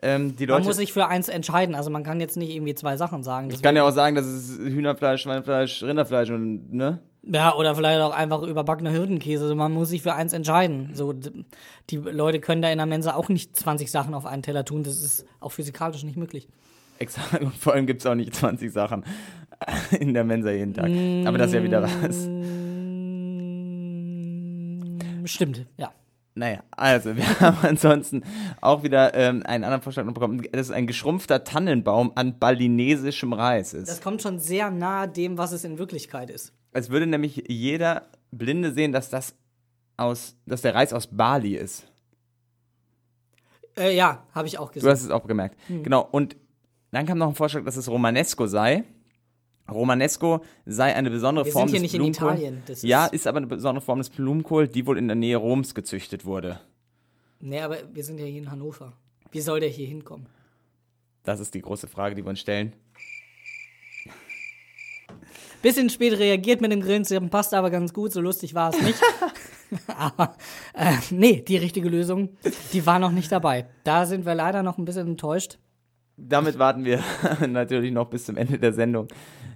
[0.03, 0.67] Ähm, die Man Leute.
[0.67, 1.75] muss sich für eins entscheiden.
[1.75, 3.51] Also man kann jetzt nicht irgendwie zwei Sachen sagen.
[3.51, 7.01] ich kann ja auch sagen, das ist Hühnerfleisch, Schweinefleisch, Rinderfleisch und ne?
[7.27, 9.45] Ja, oder vielleicht auch einfach überbackener Hirtenkäse.
[9.45, 10.91] Also man muss sich für eins entscheiden.
[10.95, 14.65] So, die Leute können da in der Mensa auch nicht 20 Sachen auf einen Teller
[14.67, 14.83] tun.
[14.83, 16.49] Das ist auch physikalisch nicht möglich.
[16.99, 17.43] Exakt.
[17.43, 19.05] Und vor allem gibt es auch nicht 20 Sachen
[19.99, 20.91] in der Mensa jeden Tag.
[21.27, 22.29] Aber das ist ja wieder was.
[25.31, 25.93] Stimmt, ja.
[26.37, 28.25] Naja, also wir haben ansonsten
[28.61, 30.43] auch wieder ähm, einen anderen Vorschlag noch bekommen.
[30.51, 33.73] Das ist ein geschrumpfter Tannenbaum an balinesischem Reis.
[33.73, 33.89] Ist.
[33.89, 36.53] Das kommt schon sehr nahe dem, was es in Wirklichkeit ist.
[36.73, 39.37] Es würde nämlich jeder Blinde sehen, dass das
[39.97, 41.87] aus, dass der Reis aus Bali ist.
[43.77, 44.91] Äh, ja, habe ich auch Du gesehen.
[44.91, 45.57] hast es auch gemerkt.
[45.69, 46.09] Genau.
[46.11, 46.37] Und
[46.95, 48.85] dann kam noch ein Vorschlag, dass es Romanesco sei.
[49.71, 52.33] Romanesco sei eine besondere Wir Form sind hier des nicht in Blumenkohl.
[52.33, 55.15] Italien, das ist- ja, ist aber eine besondere Form des Blumenkohl, die wohl in der
[55.17, 56.61] Nähe Roms gezüchtet wurde.
[57.41, 58.93] Nee, aber wir sind ja hier in Hannover.
[59.31, 60.27] Wie soll der hier hinkommen?
[61.25, 62.75] Das ist die große Frage, die wir uns stellen.
[65.63, 69.01] Bisschen spät reagiert mit dem Grillen, passt aber ganz gut, so lustig war es nicht.
[69.97, 70.37] aber
[70.75, 72.37] äh, nee, die richtige Lösung,
[72.75, 73.67] die war noch nicht dabei.
[73.83, 75.59] Da sind wir leider noch ein bisschen enttäuscht.
[76.17, 77.03] Damit warten wir
[77.49, 79.09] natürlich noch bis zum Ende der Sendung.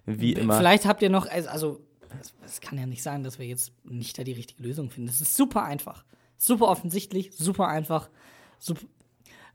[0.06, 0.56] Wie immer.
[0.56, 1.80] Vielleicht habt ihr noch, also- also
[2.44, 5.08] es, kann ja nicht sein, dass wir jetzt nicht da die richtige Lösung finden.
[5.10, 6.04] Es ist super einfach.
[6.36, 8.08] Super offensichtlich, super einfach,
[8.58, 8.82] super,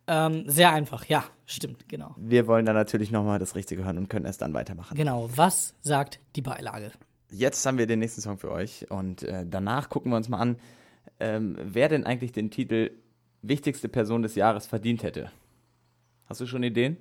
[0.08, 1.06] ähm, sehr einfach.
[1.06, 2.14] Ja, stimmt, genau.
[2.18, 4.96] Wir wollen dann natürlich nochmal das Richtige hören und können erst dann weitermachen.
[4.96, 6.92] Genau, was sagt die Beilage?
[7.32, 10.40] Jetzt haben wir den nächsten Song für euch und äh, danach gucken wir uns mal
[10.40, 10.58] an,
[11.20, 12.92] ähm, wer denn eigentlich den Titel
[13.42, 15.32] Wichtigste Person des Jahres verdient hätte.
[16.34, 16.98] Hast du schon Ideen?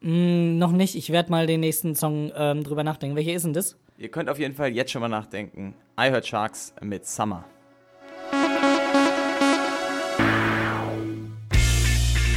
[0.00, 3.14] Hm, noch nicht, ich werde mal den nächsten Song ähm, drüber nachdenken.
[3.14, 3.76] Welcher ist denn das?
[3.98, 5.74] Ihr könnt auf jeden Fall jetzt schon mal nachdenken.
[6.00, 7.44] I Heard Sharks mit Summer.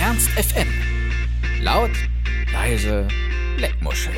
[0.01, 0.67] Ernst FM.
[1.61, 1.91] Laut,
[2.51, 3.07] leise,
[3.57, 4.11] Leckmuschel.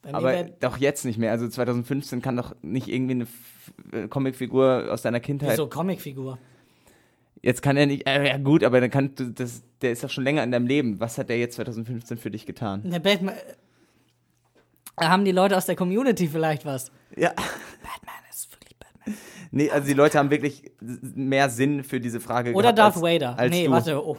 [0.01, 1.31] Bei Aber doch jetzt nicht mehr.
[1.31, 5.57] Also 2015 kann doch nicht irgendwie eine F äh, Comicfigur aus deiner Kindheit.
[5.57, 6.39] so Comicfigur.
[7.41, 8.07] Jetzt kann er nicht.
[8.07, 9.63] Äh, ja gut, aber dann kann das.
[9.81, 10.99] Der ist doch schon länger in deinem Leben.
[10.99, 12.83] Was hat der jetzt 2015 für dich getan?
[12.85, 13.35] Der Batman.
[14.95, 16.91] Da haben die Leute aus der Community vielleicht was.
[17.15, 17.29] Ja.
[17.29, 19.17] Batman ist wirklich Batman.
[19.51, 23.37] Nee, also die Leute haben wirklich mehr Sinn für diese Frage Oder Darth als, Vader.
[23.37, 23.71] Als nee, du.
[23.71, 24.05] warte.
[24.05, 24.17] Oh.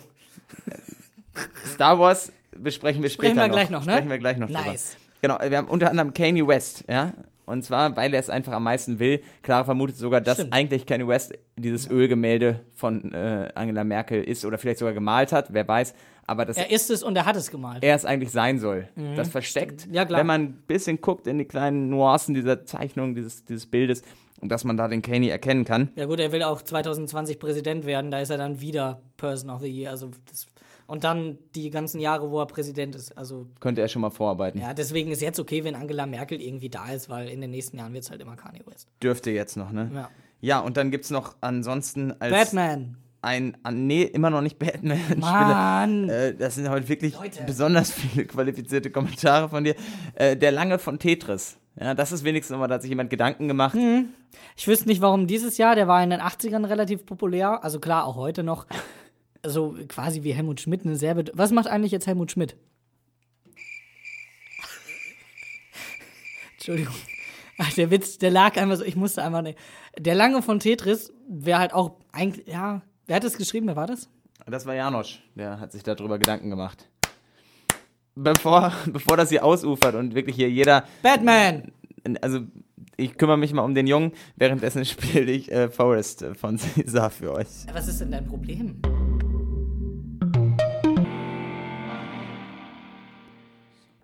[1.67, 3.55] Star Wars besprechen wir später Sprechen wir noch.
[3.55, 3.93] gleich noch, ne?
[3.93, 4.65] Sprechen wir gleich noch drüber.
[4.67, 4.97] Nice.
[5.23, 7.13] Genau, wir haben unter anderem Kanye West, ja.
[7.45, 9.21] Und zwar, weil er es einfach am meisten will.
[9.43, 10.53] Clara vermutet sogar, dass Stimmt.
[10.53, 15.53] eigentlich Kanye West dieses Ölgemälde von äh, Angela Merkel ist oder vielleicht sogar gemalt hat,
[15.53, 15.95] wer weiß.
[16.27, 17.83] Aber dass Er ist es und er hat es gemalt.
[17.83, 18.89] er es eigentlich sein soll.
[19.17, 19.89] Das versteckt.
[19.91, 20.21] Ja, klar.
[20.21, 24.03] Wenn man ein bisschen guckt in die kleinen Nuancen dieser Zeichnung, dieses, dieses Bildes,
[24.43, 25.91] und dass man da den Kanye erkennen kann.
[25.97, 29.63] Ja gut, er will auch 2020 Präsident werden, da ist er dann wieder Person of
[29.63, 29.91] the Year.
[29.91, 30.47] Also das,
[30.87, 33.17] und dann die ganzen Jahre, wo er Präsident ist.
[33.17, 34.61] Also Könnte er schon mal vorarbeiten.
[34.61, 37.79] ja, deswegen ist jetzt okay, wenn Angela Merkel irgendwie da ist, weil in den nächsten
[37.79, 38.89] Jahren wird es halt immer Kanye West.
[39.03, 39.91] Dürfte jetzt noch, ne?
[39.95, 40.11] Ja.
[40.45, 42.97] Ja, und dann gibt es noch ansonsten als Batman.
[43.23, 45.01] Ein, nee, immer noch nicht Batman.
[45.19, 46.09] Mann.
[46.09, 47.45] Äh, das sind heute wirklich Leute.
[47.47, 49.77] besonders viele qualifizierte Kommentare von dir.
[50.15, 51.57] Äh, der Lange von Tetris.
[51.81, 53.77] Ja, das ist wenigstens nochmal, da hat sich jemand Gedanken gemacht.
[54.57, 57.65] Ich wüsste nicht, warum dieses Jahr, der war in den 80ern relativ populär.
[57.65, 58.67] Also klar, auch heute noch.
[59.45, 61.17] So quasi wie Helmut Schmidt eine sehr.
[61.33, 62.57] Was macht eigentlich jetzt Helmut Schmidt?
[66.53, 66.95] Entschuldigung.
[67.59, 69.59] Ach, der Witz, der lag einfach so, ich musste einfach nicht.
[69.99, 72.83] Der Lange von Tetris wäre halt auch eigentlich, ja.
[73.13, 73.67] Wer hat das geschrieben?
[73.67, 74.09] Wer war das?
[74.47, 76.89] Das war Janosch, der hat sich darüber Gedanken gemacht.
[78.15, 81.73] Bevor, bevor das hier ausufert und wirklich hier jeder, Batman!
[82.23, 82.41] also
[82.97, 87.35] ich kümmere mich mal um den Jungen, währenddessen spiele ich äh, Forest von Caesar für
[87.35, 87.67] euch.
[87.75, 88.81] Was ist denn dein Problem?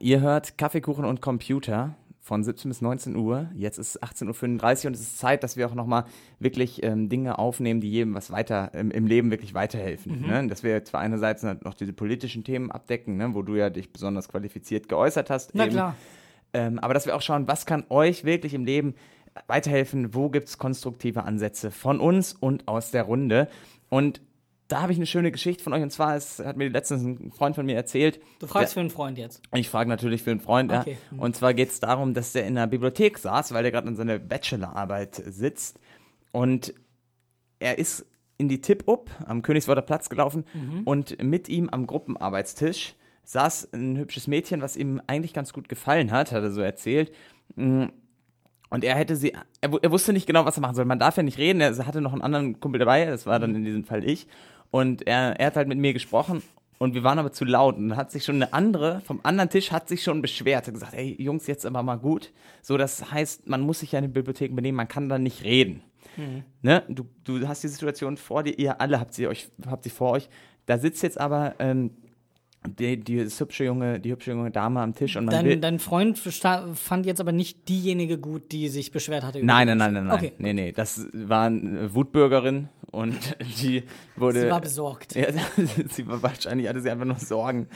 [0.01, 1.95] Ihr hört Kaffeekuchen und Computer
[2.29, 3.49] von 17 bis 19 Uhr.
[3.55, 6.05] Jetzt ist 18.35 Uhr und es ist Zeit, dass wir auch nochmal
[6.39, 10.26] wirklich ähm, Dinge aufnehmen, die jedem was weiter im, im Leben wirklich weiterhelfen.
[10.26, 10.47] Ne?
[10.47, 13.33] Dass wir zwar einerseits noch diese politischen Themen abdecken, ne?
[13.33, 15.55] wo du ja dich besonders qualifiziert geäußert hast.
[15.55, 15.72] Na eben.
[15.72, 15.97] klar.
[16.53, 18.95] Ähm, aber dass wir auch schauen, was kann euch wirklich im Leben
[19.47, 23.49] weiterhelfen, wo gibt es konstruktive Ansätze von uns und aus der Runde.
[23.89, 24.20] Und
[24.69, 27.33] da habe ich eine schöne Geschichte von euch und zwar, es hat mir letztens ein
[27.33, 28.21] Freund von mir erzählt.
[28.39, 29.43] Du fragst für einen Freund jetzt.
[29.55, 30.99] Ich frage natürlich für einen Freund, Okay.
[31.11, 31.19] ja.
[31.23, 33.97] Und zwar geht es darum, dass der in der Bibliothek saß, weil der gerade an
[33.97, 35.81] seiner Bachelorarbeit sitzt.
[36.33, 36.75] Und
[37.59, 38.05] er ist
[38.37, 40.45] in die Tip-Up am Königsworter Platz gelaufen
[40.85, 42.95] und mit ihm am Gruppenarbeitstisch
[43.25, 47.11] saß ein hübsches Mädchen, was ihm eigentlich ganz gut gefallen hat, hat er so erzählt.
[47.57, 47.87] Mm,
[48.71, 50.85] Und er hätte sie, er, er wusste nicht genau, was er machen soll.
[50.85, 51.61] Man darf ja nicht reden.
[51.61, 54.29] Er hatte noch einen anderen Kumpel dabei, das war dann in diesem Fall ich.
[54.71, 56.43] Und er, er hat halt mit mir gesprochen
[56.79, 57.77] und wir waren aber zu laut.
[57.77, 60.66] Und dann hat sich schon eine andere, vom anderen Tisch hat sich schon beschwert.
[60.66, 62.33] Hat gesagt, ey Jungs, jetzt aber mal gut.
[62.62, 65.43] So, das heißt, man muss sich ja in den Bibliotheken benehmen, man kann da nicht
[65.43, 65.83] reden.
[66.62, 66.83] Ne?
[66.89, 70.12] Du, du hast die Situation vor dir, ihr alle habt sie, euch, habt sie vor
[70.12, 70.29] euch.
[70.66, 71.93] Da sitzt jetzt aber ähm,
[72.77, 75.53] die, die, hübsche junge, die hübsche junge Dame am Tisch und man will.
[75.53, 79.39] Dein, dein Freund fand jetzt aber nicht diejenige gut, die sich beschwert hatte.
[79.39, 80.16] über Nein, nein, nein, nein, nein.
[80.16, 80.33] Okay.
[80.39, 80.73] Nee, nee.
[80.73, 83.16] Das war eine Wutbürgerin und
[83.62, 83.85] die
[84.16, 84.43] wurde.
[84.43, 85.14] Sie war besorgt.
[85.14, 85.29] Ja,
[85.89, 87.69] sie war wahrscheinlich, hatte sie einfach nur Sorgen.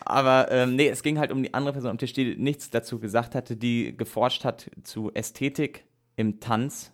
[0.00, 2.98] Aber ähm, nee, es ging halt um die andere Person am Tisch, die nichts dazu
[2.98, 5.84] gesagt hatte, die geforscht hat zu Ästhetik
[6.16, 6.92] im Tanz.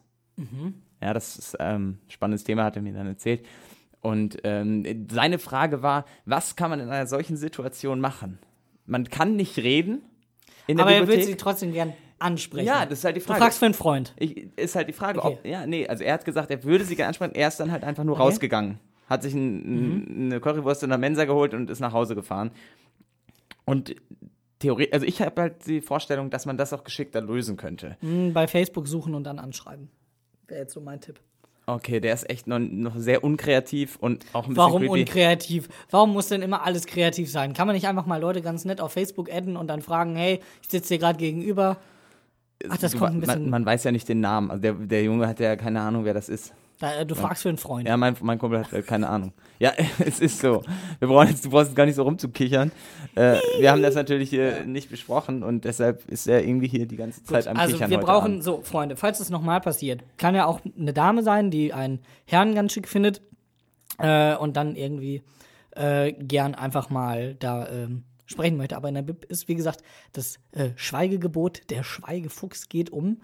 [1.00, 3.44] Ja, das ist ähm, ein spannendes Thema, hat er mir dann erzählt.
[4.00, 8.38] Und ähm, seine Frage war, was kann man in einer solchen Situation machen?
[8.86, 10.02] Man kann nicht reden
[10.68, 11.26] in der Aber er will Bibliothek.
[11.32, 12.66] sie trotzdem gern ansprechen.
[12.66, 13.38] Ja, das ist halt die Frage.
[13.40, 14.14] Du fragst für einen Freund.
[14.16, 15.38] Ich, ist halt die Frage, Okay.
[15.40, 17.70] ob, ja, nee, also er hat gesagt, er würde sie gerne ansprechen, er ist dann
[17.72, 18.22] halt einfach nur Okay.
[18.22, 18.28] Mhm.
[18.28, 18.78] rausgegangen.
[19.08, 19.56] Hat sich ein,
[20.04, 22.50] ein, eine Currywurst in der Mensa geholt und ist nach Hause gefahren.
[23.64, 23.94] Und
[24.58, 27.96] Theorie, also ich habe halt die Vorstellung, dass man das auch geschickter lösen könnte.
[28.00, 29.90] Hm, Bei Facebook suchen und dann anschreiben.
[30.48, 31.20] Wäre jetzt so mein Tipp.
[31.68, 35.00] Okay, der ist echt noch, noch sehr unkreativ und auch ein bisschen Warum creepy.
[35.00, 35.68] unkreativ?
[35.90, 37.54] Warum muss denn immer alles kreativ sein?
[37.54, 40.40] Kann man nicht einfach mal Leute ganz nett auf Facebook adden und dann fragen, hey,
[40.62, 41.78] ich sitze dir gerade gegenüber.
[42.68, 43.42] Ach, das Du- kommt ein bisschen.
[43.42, 44.50] man, man weiß ja nicht den Namen.
[44.52, 46.54] Also der, der Junge hat ja keine Ahnung, wer das ist.
[46.80, 47.88] Äh, du fragst für einen Freund.
[47.88, 49.32] Ja, mein, mein Kumpel hat halt keine Ahnung.
[49.58, 50.62] Ja, es ist so.
[50.98, 52.72] Wir brauchen jetzt, du brauchst jetzt gar nicht so rumzukichern.
[53.14, 56.96] Äh, wir haben das natürlich hier nicht besprochen und deshalb ist er irgendwie hier die
[56.96, 58.44] ganze Zeit am also Kichern wir heute brauchen, Abend.
[58.44, 62.54] so Freunde, falls es nochmal passiert, kann ja auch eine Dame sein, die einen Herrn
[62.54, 63.22] ganz schick findet
[63.98, 65.22] äh, und dann irgendwie
[65.70, 68.76] äh, gern einfach mal da ähm, sprechen möchte.
[68.76, 73.22] Aber in der Bib ist, wie gesagt, das äh, Schweigegebot, der Schweigefuchs geht um.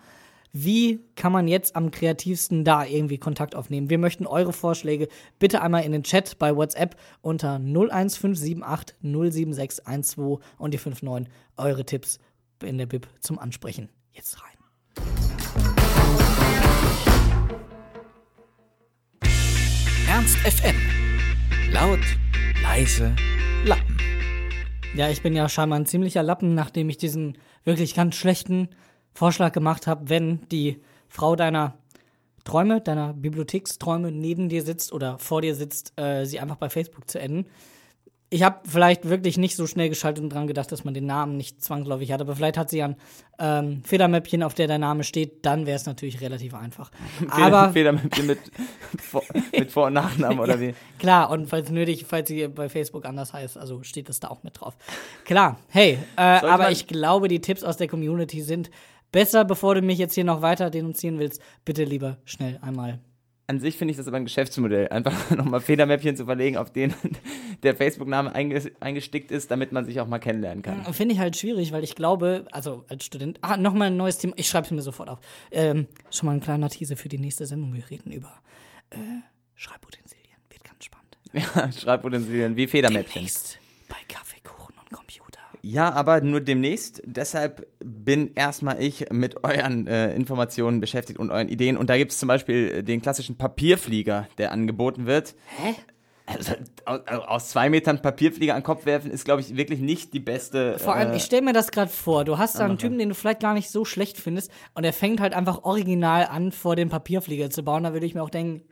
[0.55, 3.89] Wie kann man jetzt am kreativsten da irgendwie Kontakt aufnehmen?
[3.89, 10.75] Wir möchten eure Vorschläge bitte einmal in den Chat bei WhatsApp unter 01578 07612 und
[10.75, 12.19] die 59 eure Tipps
[12.63, 13.89] in der Bib zum Ansprechen.
[14.11, 14.51] Jetzt rein.
[20.07, 20.77] Ernst FM.
[21.73, 22.01] Laut,
[22.63, 23.17] leise,
[23.65, 23.97] Lappen.
[24.95, 28.69] Ja, ich bin ja scheinbar ein ziemlicher Lappen, nachdem ich diesen wirklich ganz schlechten
[29.15, 31.75] Vorschlag gemacht habe, wenn die Frau deiner
[32.45, 37.09] Träume, deiner Bibliotheksträume neben dir sitzt oder vor dir sitzt, äh, sie einfach bei Facebook
[37.09, 37.47] zu enden.
[38.31, 41.37] Ich habe vielleicht wirklich nicht so schnell geschaltet und dran gedacht, dass man den Namen
[41.37, 42.97] nicht zwangsläufig hat, aber vielleicht hat sie ja ein
[43.39, 46.91] ähm, Federmäppchen, auf der der Name steht, dann wäre es natürlich relativ einfach.
[47.31, 48.39] Aber Federmäppchen mit,
[49.03, 50.75] Vor- mit Vor- und Nachnamen oder wie?
[50.99, 54.43] Klar, und falls nötig, falls sie bei Facebook anders heißt, also steht das da auch
[54.43, 54.79] mit drauf.
[55.27, 58.71] Klar, hey, äh, aber ich glaube, die Tipps aus der Community sind
[59.13, 61.41] besser, bevor du mich jetzt hier noch weiter denunzieren willst.
[61.65, 63.01] Bitte lieber schnell einmal.
[63.49, 66.95] An sich finde ich das aber ein Geschäftsmodell, einfach nochmal Federmäppchen zu verlegen, auf den
[67.63, 70.85] der Facebook-Name einges eingestickt ist, damit man sich auch mal kennenlernen kann.
[70.95, 74.35] Finde ich halt schwierig, weil ich glaube, also als Student, ah, nochmal ein neues Thema,
[74.37, 75.19] ich schreibe es mir sofort auf.
[75.51, 77.75] Ähm, schon mal ein kleiner Teaser für die nächste Sendung.
[77.75, 78.33] Wir reden über
[78.91, 78.97] äh,
[79.55, 80.39] Schreibutensilien.
[80.49, 81.17] Wird ganz spannend.
[81.35, 83.15] Ja, Schreibutensilien wie Federmäppchen.
[83.15, 83.59] Demnächst
[83.89, 85.41] bei Kaffeekuchen und Computer.
[85.65, 87.03] Ja, aber nur demnächst.
[87.05, 91.77] Deshalb bin erstmal ich mit euren äh, Informationen beschäftigt und euren Ideen.
[91.77, 95.37] Und da gibt es zum Beispiel äh, den klassischen Papierflieger, der angeboten wird.
[95.57, 95.75] Hä?
[96.27, 96.55] Also,
[97.27, 100.79] aus, zwei Metern Papierflieger an den Kopf werfen, ist, glaube ich, wirklich nicht die beste.
[100.79, 103.09] Vor allem, äh, ich stelle mir das gerade vor, du hast da einen Typen, den
[103.09, 106.77] du vielleicht gar nicht so schlecht findest und er fängt halt einfach original an, vor
[106.77, 107.83] den Papierflieger zu bauen.
[107.83, 108.63] Da würde ich mir auch denken,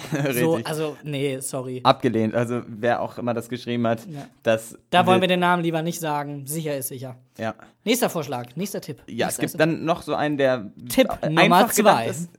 [0.32, 1.80] so, also, nee, sorry.
[1.84, 2.34] abgelehnt.
[2.34, 4.26] Also, wer auch immer das geschrieben hat, Ja.
[4.42, 4.78] das.
[4.90, 6.46] Da wollen wir den Namen lieber nicht sagen.
[6.46, 7.16] Sicher ist sicher.
[7.38, 7.54] Ja.
[7.84, 9.02] Nächster Vorschlag, nächster Tipp.
[9.06, 12.06] Ja, Was es gibt dann noch so einen, der Tipp Nummer zwei.
[12.08, 12.30] Ist,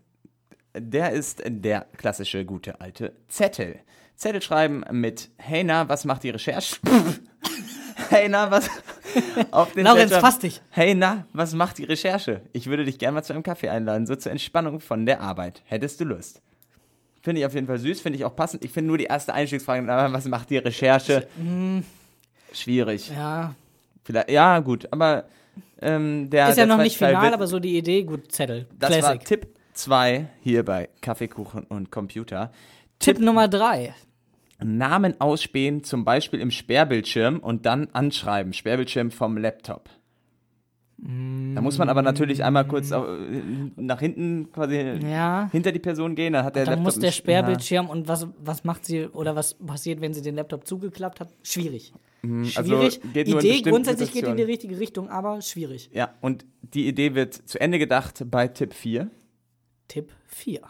[0.76, 3.80] der ist der klassische gute alte Zettel.
[4.16, 6.78] Zettel schreiben mit Hey na, was macht die Recherche?
[8.10, 8.70] hey na, was
[9.52, 10.62] auf den Zettel- fass dich.
[10.70, 12.42] Hey na, was macht die Recherche?
[12.54, 15.62] Ich würde dich gerne mal zu einem Kaffee einladen, so zur Entspannung von der Arbeit.
[15.66, 16.42] Hättest du Lust?
[17.24, 18.64] Finde ich auf jeden Fall süß, finde ich auch passend.
[18.66, 21.26] Ich finde nur die erste Einstiegsfrage, was macht die Recherche?
[22.52, 23.10] Schwierig.
[23.10, 23.56] Ja,
[24.04, 25.24] Vielleicht, ja, gut, aber
[25.82, 28.32] ähm, der ist ja der noch nicht Teil final, wird- aber so die Idee, gut,
[28.32, 28.68] Zettel.
[28.78, 29.24] das war Classic.
[29.26, 32.52] Tipp 2 hier bei Kaffeekuchen und Computer.
[33.00, 33.96] Tipp Nummer drei.
[34.62, 38.52] Namen ausspähen, zum Beispiel im Sperrbildschirm und dann anschreiben.
[38.54, 39.90] Sperrbildschirm vom Laptop.
[41.54, 42.92] Da muss man aber natürlich einmal kurz
[43.76, 45.50] nach hinten quasi Ja.
[45.52, 46.32] hinter die Person gehen.
[46.34, 49.56] Dann hat der Dann Laptop muss der Sperrbildschirm und was, was macht sie oder was
[49.56, 51.30] passiert, wenn sie den Laptop zugeklappt hat?
[51.44, 51.94] Schwierig.
[52.24, 53.02] also Schwierig.
[53.14, 54.46] in Idee grundsätzlich geht in die Situationen.
[54.46, 55.90] richtige Richtung, aber schwierig.
[55.94, 59.10] Ja, und die Idee wird zu Ende gedacht bei Tipp 4.
[59.90, 60.62] Tipp 4.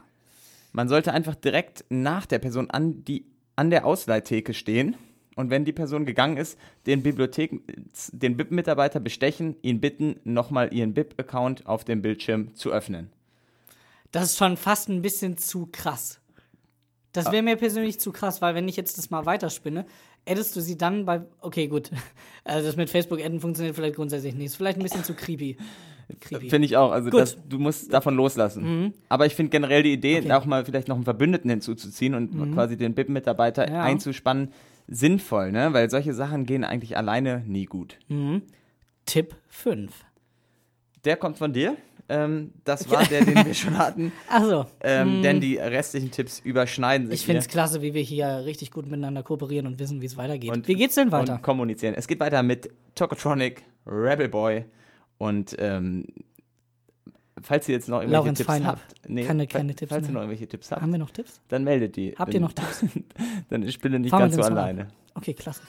[0.72, 3.26] Man sollte einfach direkt nach der Person an, die,
[3.56, 4.96] an der Ausleihtheke stehen
[5.36, 7.52] und wenn die Person gegangen ist, den Bibliothek,
[8.12, 13.10] den BIP-Mitarbeiter bestechen, ihn bitten, nochmal ihren BIP-Account auf dem Bildschirm zu öffnen.
[14.12, 16.20] Das ist schon fast ein bisschen zu krass.
[17.14, 19.86] Das wäre mir persönlich zu krass, weil wenn ich jetzt das mal weiterspinne,
[20.28, 21.22] addest du sie dann bei.
[21.42, 21.90] Okay, gut.
[22.46, 24.48] Also das mit Facebook-Adden funktioniert vielleicht grundsätzlich nicht.
[24.48, 25.56] Ist vielleicht ein bisschen zu creepy.
[26.20, 26.50] creepy.
[26.50, 26.92] Finde ich auch.
[26.92, 27.08] Also.
[27.08, 27.12] Mhm.
[27.14, 28.94] das, du musst davon loslassen.
[29.08, 30.26] Aber ich finde generell die Idee, Okay.
[30.26, 30.32] Mhm.
[30.32, 33.82] auch mal vielleicht noch einen Verbündeten hinzuzuziehen und quasi den BIP-Mitarbeiter Ja.
[33.84, 34.52] einzuspannen,
[34.88, 35.74] sinnvoll, ne?
[35.74, 37.98] Weil solche Sachen gehen eigentlich alleine nie gut.
[39.06, 39.92] Tipp 5.
[41.06, 41.76] Der kommt von dir.
[42.10, 44.12] Ähm, das war der, den wir schon hatten.
[44.30, 47.22] Also, Ähm, Denn die restlichen Tipps überschneiden sich.
[47.22, 50.18] ich finde es klasse, wie wir hier richtig gut miteinander kooperieren und wissen, wie es
[50.18, 50.52] weitergeht.
[50.52, 51.36] Und- wie geht's denn weiter?
[51.36, 51.94] Und kommunizieren.
[51.96, 54.66] Es geht weiter mit Tokotronic, Rebel Boy
[55.18, 56.06] und ähm,
[57.44, 58.78] falls ihr jetzt noch irgendwelche Laurens Tipps Feinab.
[58.78, 61.40] habt, nee, Keine- keine Tipps falls ihr noch irgendwelche Tipps habt, Haben wir noch Tipps?
[61.50, 62.16] dann meldet die.
[62.18, 62.84] Habt ihr noch Tipps?
[63.50, 64.88] dann ist Spinne nicht Fahren ganz so alleine.
[65.16, 65.62] Okay, klasse.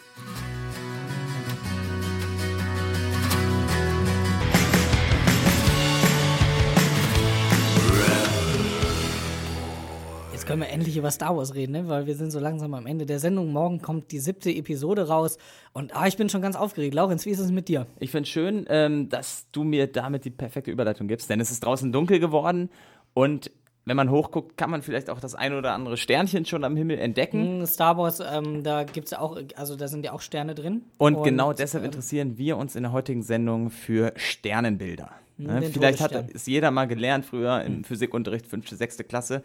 [10.44, 11.88] Jetzt können wir endlich über Star Wars reden, ne?
[11.88, 13.50] weil wir sind so langsam am Ende der Sendung.
[13.50, 15.38] Morgen kommt die siebte Episode raus
[15.72, 16.92] und ah, ich bin schon ganz aufgeregt.
[16.92, 17.86] Laurenz, wie ist es mit dir?
[17.98, 21.64] Ich finde schön, ähm, dass du mir damit die perfekte Überleitung gibst, denn es ist
[21.64, 22.68] draußen dunkel geworden
[23.14, 23.50] und
[23.86, 26.98] wenn man hochguckt, kann man vielleicht auch das eine oder andere Sternchen schon am Himmel
[26.98, 27.60] entdecken.
[27.60, 30.82] Hm, Star Wars, ähm, da gibt's ja auch, also da sind ja auch Sterne drin.
[30.98, 35.10] Und, genau deshalb ähm, interessieren wir uns in der heutigen Sendung für Sternenbilder.
[35.38, 35.60] Ne?
[35.60, 39.42] den Vielleicht hat es jeder mal gelernt früher im Physikunterricht, fünfte, sechste Klasse.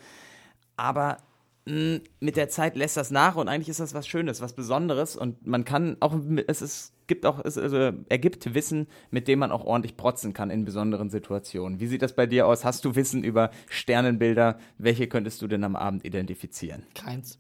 [0.80, 1.18] Aber
[1.66, 5.46] mit der Zeit lässt das nach und eigentlich ist das was Schönes, was Besonderes und
[5.46, 6.16] man kann auch,
[6.48, 10.50] es ist, gibt auch, es also ergibt Wissen, mit dem man auch ordentlich protzen kann
[10.50, 11.80] in besonderen Situationen.
[11.80, 12.66] Wie sieht das bei dir aus?
[12.66, 14.58] Hast du Wissen über Sternenbilder?
[14.80, 16.84] Welche könntest du denn am Abend identifizieren?
[16.96, 17.38] Keins.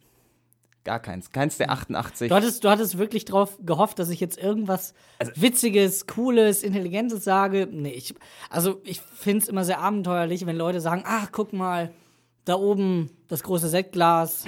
[0.83, 1.31] Gar keins.
[1.31, 2.29] Keins der 88.
[2.29, 7.23] Du hattest, du hattest wirklich drauf gehofft, dass ich jetzt irgendwas Also Witziges, Cooles, Intelligentes
[7.23, 7.67] sage.
[7.71, 8.13] Nee, ich,
[8.49, 11.91] also ich finde es immer sehr abenteuerlich, wenn Leute sagen, ach, guck mal,
[12.45, 14.43] da oben das große Sektglas,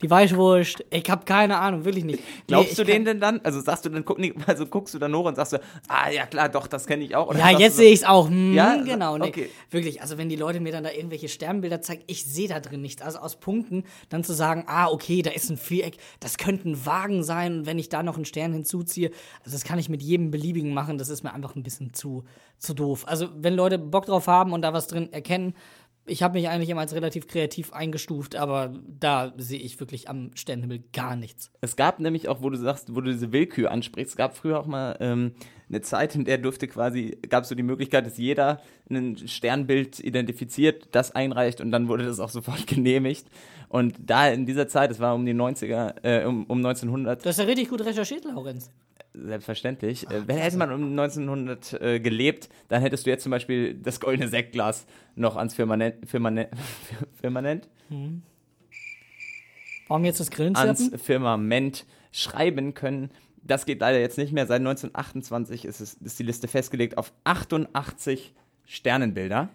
[0.00, 0.84] die Weichwurst.
[0.90, 2.20] Ich habe keine Ahnung, wirklich nicht.
[2.48, 3.40] Glaubst Nee, du ich denen denn dann?
[3.44, 6.10] Also sagst du dann, guck, nicht- also guckst du dann hoch und sagst du, ah
[6.10, 7.28] ja klar, doch, das kenne ich auch.
[7.28, 8.28] Oder Ja, jetzt so, sehe ich es auch.
[8.28, 9.16] Hm, Ja, genau.
[9.16, 9.28] Nee.
[9.28, 9.48] okay.
[9.70, 12.80] Wirklich, also wenn die Leute mir dann da irgendwelche Sternbilder zeigen, ich sehe da drin
[12.82, 13.00] nichts.
[13.00, 16.84] Also aus Punkten dann zu sagen, ah, okay, da ist ein Viereck, das könnte ein
[16.84, 19.10] Wagen sein und wenn ich da noch einen Stern hinzuziehe,
[19.44, 22.24] also das kann ich mit jedem beliebigen machen, das ist mir einfach ein bisschen zu,
[22.58, 23.04] zu doof.
[23.06, 25.54] Also wenn Leute Bock drauf haben und da was drin erkennen,
[26.06, 30.30] ich habe mich eigentlich immer als relativ kreativ eingestuft, aber da sehe ich wirklich am
[30.34, 31.50] Sternenhimmel gar nichts.
[31.60, 34.58] Es gab nämlich auch, wo du sagst, wo du diese Willkür ansprichst, es gab früher
[34.58, 35.32] auch mal ähm,
[35.68, 40.00] eine Zeit, in der durfte quasi, gab es so die Möglichkeit, dass jeder ein Sternbild
[40.00, 43.26] identifiziert, das einreicht und dann wurde das auch sofort genehmigt.
[43.68, 47.28] Und da in dieser Zeit, es war um die 90er, äh, um, um 1900, Du
[47.28, 48.70] hast ja richtig gut recherchiert, Laurenz.
[49.14, 50.08] Selbstverständlich.
[50.10, 54.00] äh, wenn hätte man um 1900 äh, gelebt, dann hättest du jetzt zum Beispiel das
[54.00, 56.48] goldene Sektglas noch ans Firmament, Firmament,
[57.20, 57.68] Firmament
[59.88, 60.90] Warum jetzt das Grillen ans?
[61.02, 63.10] Firmament schreiben können.
[63.42, 64.46] Das geht leider jetzt nicht mehr.
[64.46, 68.32] Seit 1928 ist, es, ist die Liste festgelegt auf 88
[68.64, 69.48] Sternenbilder.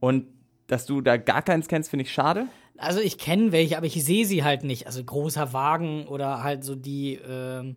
[0.00, 0.26] Und
[0.66, 2.46] dass du da gar keins kennst, finde ich schade.
[2.76, 4.86] Also ich kenne welche, aber ich sehe sie halt nicht.
[4.86, 7.76] Also großer Wagen oder halt so die, ähm,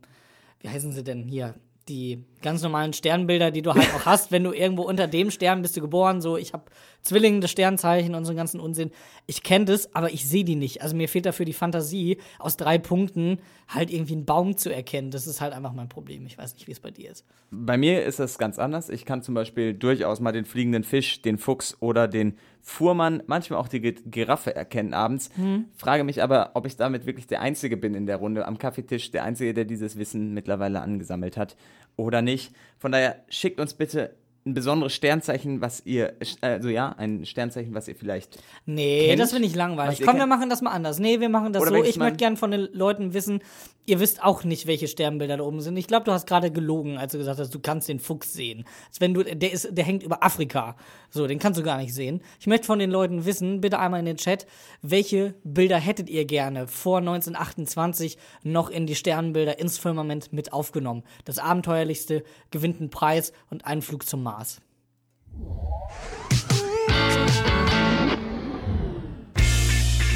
[0.66, 1.54] wie heißen sie denn hier?
[1.88, 5.62] Die ganz normalen Sternbilder, die du halt auch hast, wenn du irgendwo unter dem Stern
[5.62, 6.20] bist du geboren.
[6.20, 6.64] So, ich habe
[7.04, 8.90] Zwillinge, das Sternzeichen und so einen ganzen Unsinn.
[9.28, 10.82] Ich kenne das, aber ich sehe die nicht.
[10.82, 13.38] Also mir fehlt dafür die Fantasie, aus drei Punkten
[13.68, 15.12] halt irgendwie einen Baum zu erkennen.
[15.12, 16.26] Das ist halt einfach mein Problem.
[16.26, 17.24] Ich weiß nicht, wie es bei dir ist.
[17.52, 18.90] Bei mir ist das ganz anders.
[18.90, 22.36] Ich kann zum Beispiel durchaus mal den fliegenden Fisch, den Fuchs oder den
[22.68, 25.30] Fuhrmann, manchmal auch die Gi- Giraffe erkennen abends.
[25.78, 29.12] Frage mich aber, ob ich damit wirklich der Einzige bin in der Runde am Kaffeetisch,
[29.12, 31.56] der Einzige, der dieses Wissen mittlerweile angesammelt hat
[31.96, 32.54] oder nicht.
[32.80, 37.88] Von daher schickt uns bitte ein besonderes Sternzeichen, was ihr, also ja, ein Sternzeichen, was
[37.88, 38.38] ihr vielleicht
[38.68, 39.20] Nee, Kennt?
[39.20, 40.02] das finde ich langweilig.
[40.06, 41.00] Komm, wir machen das mal anders.
[41.00, 41.84] Nee, wir machen das Oder so.
[41.84, 43.40] Ich möchte gern von den Leuten wissen,
[43.88, 45.78] ihr wisst auch nicht, welche Sternbilder da oben sind.
[45.78, 48.66] Ich glaube, du hast gerade gelogen, als du gesagt hast, du kannst den Fuchs sehen.
[48.88, 50.76] Als wenn du, der ist, der hängt über Afrika.
[51.10, 52.22] So, den kannst du gar nicht sehen.
[52.40, 54.46] Ich möchte von den Leuten wissen, bitte einmal in den Chat,
[54.84, 61.04] welche Bilder hättet ihr gerne vor 1928 noch in die Sternbilder ins Firmament mit aufgenommen?
[61.24, 64.35] Das Abenteuerlichste gewinnt einen Preis und einen Flug zum Mars.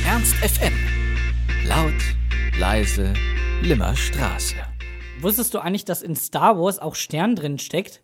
[0.05, 0.73] Ernst FM.
[1.65, 1.93] Laut,
[2.59, 3.13] leise,
[3.61, 4.55] Limmerstraße.
[5.21, 8.01] Wusstest du eigentlich, dass in Star Wars auch Stern drin steckt?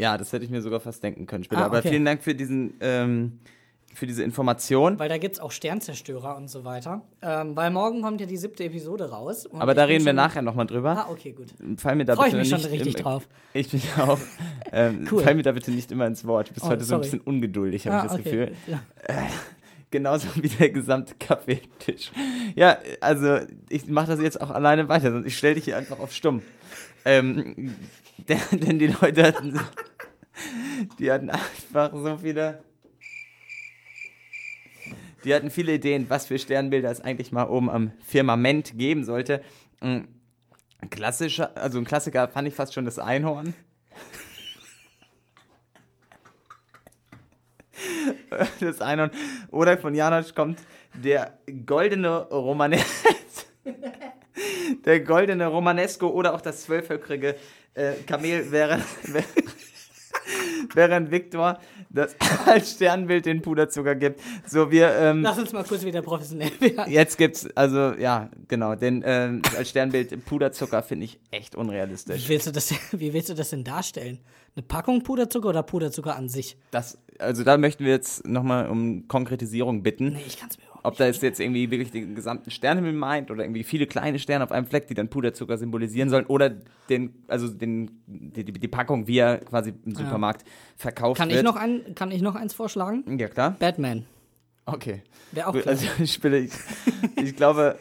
[0.00, 1.62] Ja, das hätte ich mir sogar fast denken können später.
[1.62, 1.90] Ah, Aber okay.
[1.90, 3.40] vielen Dank für diesen, ähm,
[3.96, 4.98] für diese Information.
[4.98, 7.02] Weil da gibt es auch Sternzerstörer und so weiter.
[7.22, 9.48] Ähm, weil morgen kommt ja die siebte Episode raus.
[9.58, 11.06] Aber da reden wir nachher nochmal drüber.
[11.06, 11.48] Ah, okay, gut.
[11.78, 13.26] Fall mir da Freu ich mich schon richtig im- drauf.
[13.52, 14.18] Ich bin auch.
[14.72, 15.22] Ähm, Cool.
[15.22, 16.48] Fall mir da bitte nicht immer ins Wort.
[16.50, 17.16] Du bist Oh, heute so ein sorry.
[17.18, 18.22] bisschen ungeduldig, habe Ah, ich das okay.
[18.24, 18.52] Gefühl.
[18.66, 18.80] Ja.
[19.90, 22.10] Genauso wie der gesamte Kaffeetisch.
[22.56, 23.38] Ja, also
[23.70, 26.42] ich mache das jetzt auch alleine weiter, sonst ich stelle dich hier einfach auf stumm.
[27.04, 27.76] Ähm,
[28.52, 29.60] denn die Leute hatten, so,
[30.98, 32.58] die hatten einfach so viele,
[35.24, 39.42] die hatten viele Ideen, was für Sternbilder es eigentlich mal oben am Firmament geben sollte.
[39.80, 40.08] Ein
[40.90, 43.54] klassischer, also ein Klassiker fand ich fast schon das Einhorn.
[48.60, 49.10] das Einhorn.
[49.50, 50.58] Oder von Janosch kommt
[50.94, 52.84] der goldene Romanes.
[54.84, 57.36] der goldene Romanesco oder auch das zwölfhöckrige
[57.74, 58.80] äh, Kamel wäre,
[60.74, 61.58] während Viktor
[61.90, 62.16] das
[62.46, 64.20] als Sternbild den Puderzucker gibt.
[64.46, 66.90] So wir ähm, Lass uns mal kurz wieder professionell werden.
[66.92, 72.28] jetzt gibt's also ja genau den ähm, als Sternbild Puderzucker finde ich echt Wie unrealistisch.
[72.28, 74.18] willst, du das, wie willst du das denn darstellen?
[74.54, 76.56] Eine Packung Puderzucker oder Puderzucker an sich?
[76.70, 80.08] Das also da möchten wir jetzt nochmal um Konkretisierung bitten.
[80.08, 82.98] Nee, ich kann es mir überhaupt Ob da jetzt jetzt irgendwie wirklich den gesamten Sternenhimmel
[82.98, 86.52] meint oder irgendwie viele kleine Sterne auf einem Fleck, die dann Puderzucker symbolisieren sollen oder
[86.88, 90.44] den, also den, die, die, Packung, wie er quasi im Supermarkt
[90.76, 91.38] verkauft Kann wird.
[91.38, 93.18] ich, noch ein, kann ich noch eins vorschlagen?
[93.18, 93.56] Ja, klar.
[93.58, 94.06] Batman.
[94.66, 95.02] Okay.
[95.30, 95.68] Wäre auch klar.
[95.68, 96.52] also ich, spiele, ich,
[97.16, 97.78] ich glaube,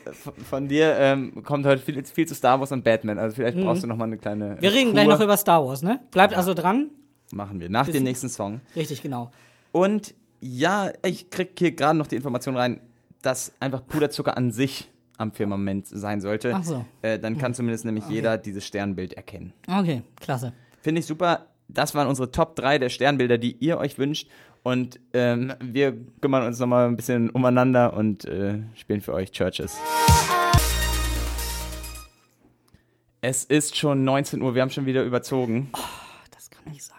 [0.49, 3.17] von- dir ähm, kommt heute viel, viel zu Star Wars und Batman.
[3.17, 4.55] Also vielleicht brauchst du noch mal eine kleine.
[4.55, 4.61] Mhm.
[4.61, 4.93] Wir reden Kur.
[4.93, 5.99] gleich noch über Star Wars, ne?
[6.11, 6.91] Bleibt also dran.
[7.31, 8.61] Machen wir nach dem nächsten Song.
[8.75, 9.31] Richtig, genau.
[9.71, 12.79] Und ja, ich krieg hier gerade noch die Information rein.
[13.25, 16.53] Dass einfach Puderzucker an sich am Firmament sein sollte.
[16.53, 16.85] Ach so.
[17.01, 19.53] Äh, dann kann zumindest nämlich jeder dieses Sternbild erkennen.
[19.67, 20.53] Okay, klasse.
[20.81, 21.47] Finde ich super.
[21.67, 24.29] Das waren unsere Top 3 der Sternbilder, die ihr euch wünscht.
[24.61, 29.77] Und ähm, wir kümmern uns nochmal ein bisschen umeinander und äh, spielen für euch Churches.
[33.21, 35.71] Es ist schon 19 Uhr, wir haben schon wieder überzogen.
[36.29, 36.94] Das kann nicht sein.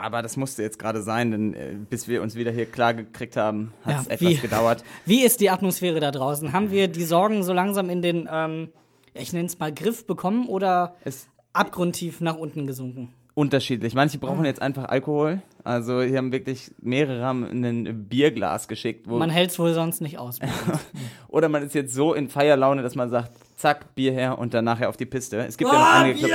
[0.00, 3.36] Aber das musste jetzt gerade sein, denn äh, bis wir uns wieder hier klar gekriegt
[3.36, 4.84] haben, hat es Ja, etwas wie- gedauert.
[5.04, 6.52] Wie ist die Atmosphäre da draußen?
[6.52, 8.68] Haben wir die Sorgen so langsam in den, ähm,
[9.14, 13.12] ich nenne es mal Griff bekommen oder Es abgrundtief nach unten gesunken?
[13.34, 13.94] unterschiedlich.
[13.94, 14.26] Manche Ah.
[14.26, 15.42] brauchen jetzt einfach Alkohol.
[15.62, 19.06] Also hier haben wirklich mehrere haben ein Bierglas geschickt.
[19.06, 20.40] Man hält es wohl sonst nicht aus.
[21.28, 24.64] oder man ist jetzt so in Feierlaune, dass man sagt, zack, Bier her und dann
[24.64, 25.38] nachher auf die Piste.
[25.38, 26.34] Es gibt ja noch einige Clubs.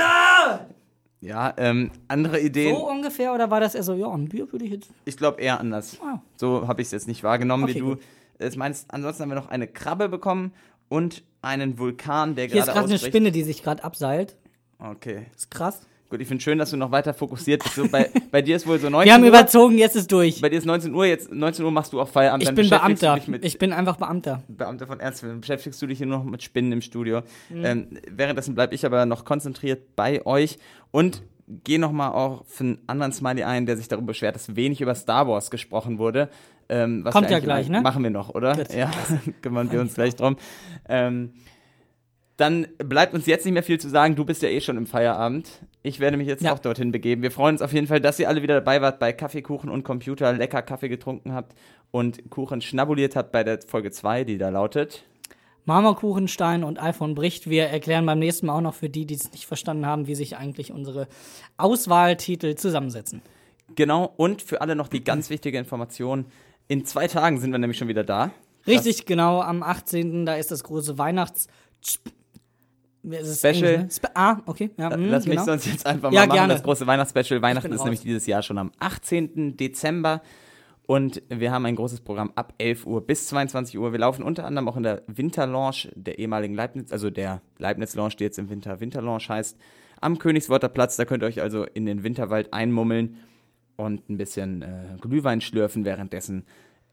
[1.24, 1.54] Ja!
[1.56, 2.74] Ähm, andere Ideen.
[2.74, 4.90] So ungefähr oder war das eher so, ja, ein Bier würde ich jetzt.
[5.04, 5.98] Ich glaube eher anders.
[6.02, 6.20] Ah.
[6.36, 7.96] So habe ich es jetzt nicht wahrgenommen, Okay, wie du
[8.38, 8.92] es meinst.
[8.92, 10.52] Ansonsten haben wir noch eine Krabbe bekommen
[10.88, 12.98] und einen Vulkan, der Hier ist gerade gerade eine.
[12.98, 14.36] Spinne, die sich gerade abseilt.
[14.78, 15.26] Okay.
[15.34, 15.80] ist krass.
[16.10, 17.74] Gut, ich finde schön, dass du noch weiter fokussiert bist.
[17.74, 19.28] So, bei, bei dir ist wohl so 19 Wir haben Uhr.
[19.28, 20.40] überzogen, jetzt ist durch.
[20.40, 22.42] Bei dir ist 19 Uhr, jetzt 19 Uhr machst du auch Feierabend.
[22.42, 23.18] Ich dann bin Beamter.
[23.42, 24.42] Ich bin einfach Beamter.
[24.48, 25.28] Beamter von Ärzten.
[25.28, 27.22] Dann beschäftigst du dich hier nur noch mit Spinnen im Studio.
[27.48, 27.64] Mhm.
[27.64, 30.58] Ähm, währenddessen bleibe ich aber noch konzentriert bei euch
[30.90, 34.80] und gehe nochmal auch für einen anderen Smiley ein, der sich darüber beschwert, dass wenig
[34.80, 36.28] über Star Wars gesprochen wurde.
[36.68, 37.82] Ähm, Kommt ja gleich, ne?
[37.82, 38.56] Machen wir noch, oder?
[38.56, 38.72] Gut.
[38.72, 38.90] Ja,
[39.42, 40.36] kümmern wir uns gleich drum.
[40.88, 41.32] Ähm,
[42.36, 44.16] dann bleibt uns jetzt nicht mehr viel zu sagen.
[44.16, 45.48] Du bist ja eh schon im Feierabend.
[45.82, 46.52] Ich werde mich jetzt Ja.
[46.52, 47.22] auch dorthin begeben.
[47.22, 49.70] Wir freuen uns auf jeden Fall, dass ihr alle wieder dabei wart bei Kaffee, Kuchen
[49.70, 51.54] und Computer, lecker Kaffee getrunken habt
[51.92, 55.04] und Kuchen schnabuliert habt bei der Folge 2, die da lautet.
[55.66, 57.48] Marmorkuchenstein und iPhone bricht.
[57.48, 60.14] Wir erklären beim nächsten Mal auch noch für die, die es nicht verstanden haben, wie
[60.14, 61.08] sich eigentlich unsere
[61.56, 63.22] Auswahltitel zusammensetzen.
[63.74, 66.26] Genau, und für alle noch die ganz wichtige Information.
[66.68, 68.30] In zwei Tagen sind wir nämlich schon wieder da.
[68.66, 70.26] Richtig, genau, am 18.
[70.26, 71.46] da ist das große Weihnachts...
[73.04, 73.74] Special.
[73.74, 74.10] Englisch, ne?
[74.14, 74.70] Ah, okay.
[74.78, 75.44] Ja, mm, Lass mich genau.
[75.44, 76.52] sonst jetzt einfach mal Ja, machen, gerne.
[76.54, 77.42] das große Weihnachtsspecial.
[77.42, 78.04] Weihnachten ist nämlich raus.
[78.04, 79.56] dieses Jahr schon am 18.
[79.56, 80.22] Dezember.
[80.86, 83.92] Und wir haben ein großes Programm ab 11 Uhr bis 22 Uhr.
[83.92, 88.24] Wir laufen unter anderem auch in der Winterlounge der ehemaligen Leibniz, also der Leibniz-Lounge, die
[88.24, 89.56] jetzt im Winter Winterlounge heißt,
[90.02, 90.96] am Königsworter Platz.
[90.96, 93.16] Da könnt ihr euch also in den Winterwald einmummeln
[93.76, 96.44] und ein bisschen äh, Glühwein schlürfen, währenddessen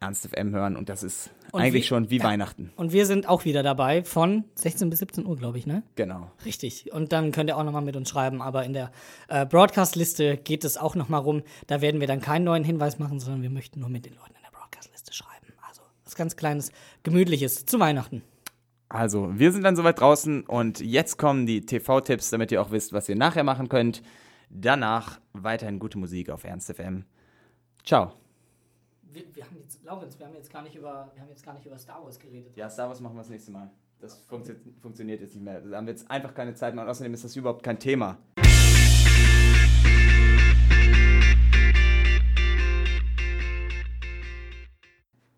[0.02, 0.76] Ernst FM hören.
[0.76, 2.24] Und das ist Und eigentlich wie- schon wie ja.
[2.24, 2.72] Weihnachten.
[2.76, 5.84] Und wir sind auch wieder dabei von 16 bis 17 Uhr, glaube ich, ne?
[5.96, 6.32] Genau.
[6.44, 6.92] Richtig.
[6.92, 8.42] Und dann könnt ihr auch nochmal mit uns schreiben.
[8.42, 8.92] Aber in der
[9.30, 11.44] äh, Broadcast-Liste geht es auch nochmal rum.
[11.68, 14.34] Da werden wir dann keinen neuen Hinweis machen, sondern wir möchten nur mit den Leuten
[14.36, 15.54] in der Broadcast-Liste schreiben.
[15.68, 16.72] Also was ganz Kleines,
[17.04, 18.24] Gemütliches zu Weihnachten.
[18.90, 22.92] Also, wir sind dann soweit draußen und jetzt kommen die TV-Tipps, damit ihr auch wisst,
[22.92, 24.02] was ihr nachher machen könnt.
[24.50, 27.06] Danach weiterhin gute Musik auf Ernst FM.
[27.86, 28.12] Ciao
[29.14, 31.54] wir, wir haben jetzt, Laurenz, wir haben jetzt gar nicht über, wir haben jetzt gar
[31.54, 32.56] nicht über Star Wars geredet.
[32.56, 33.70] Ja, Star Wars machen wir das nächste Mal.
[34.00, 35.62] Das funktio funktioniert jetzt nicht mehr.
[35.62, 38.18] Da haben wir jetzt einfach keine Zeit mehr und außerdem ist das überhaupt kein Thema.
[38.38, 38.52] Musik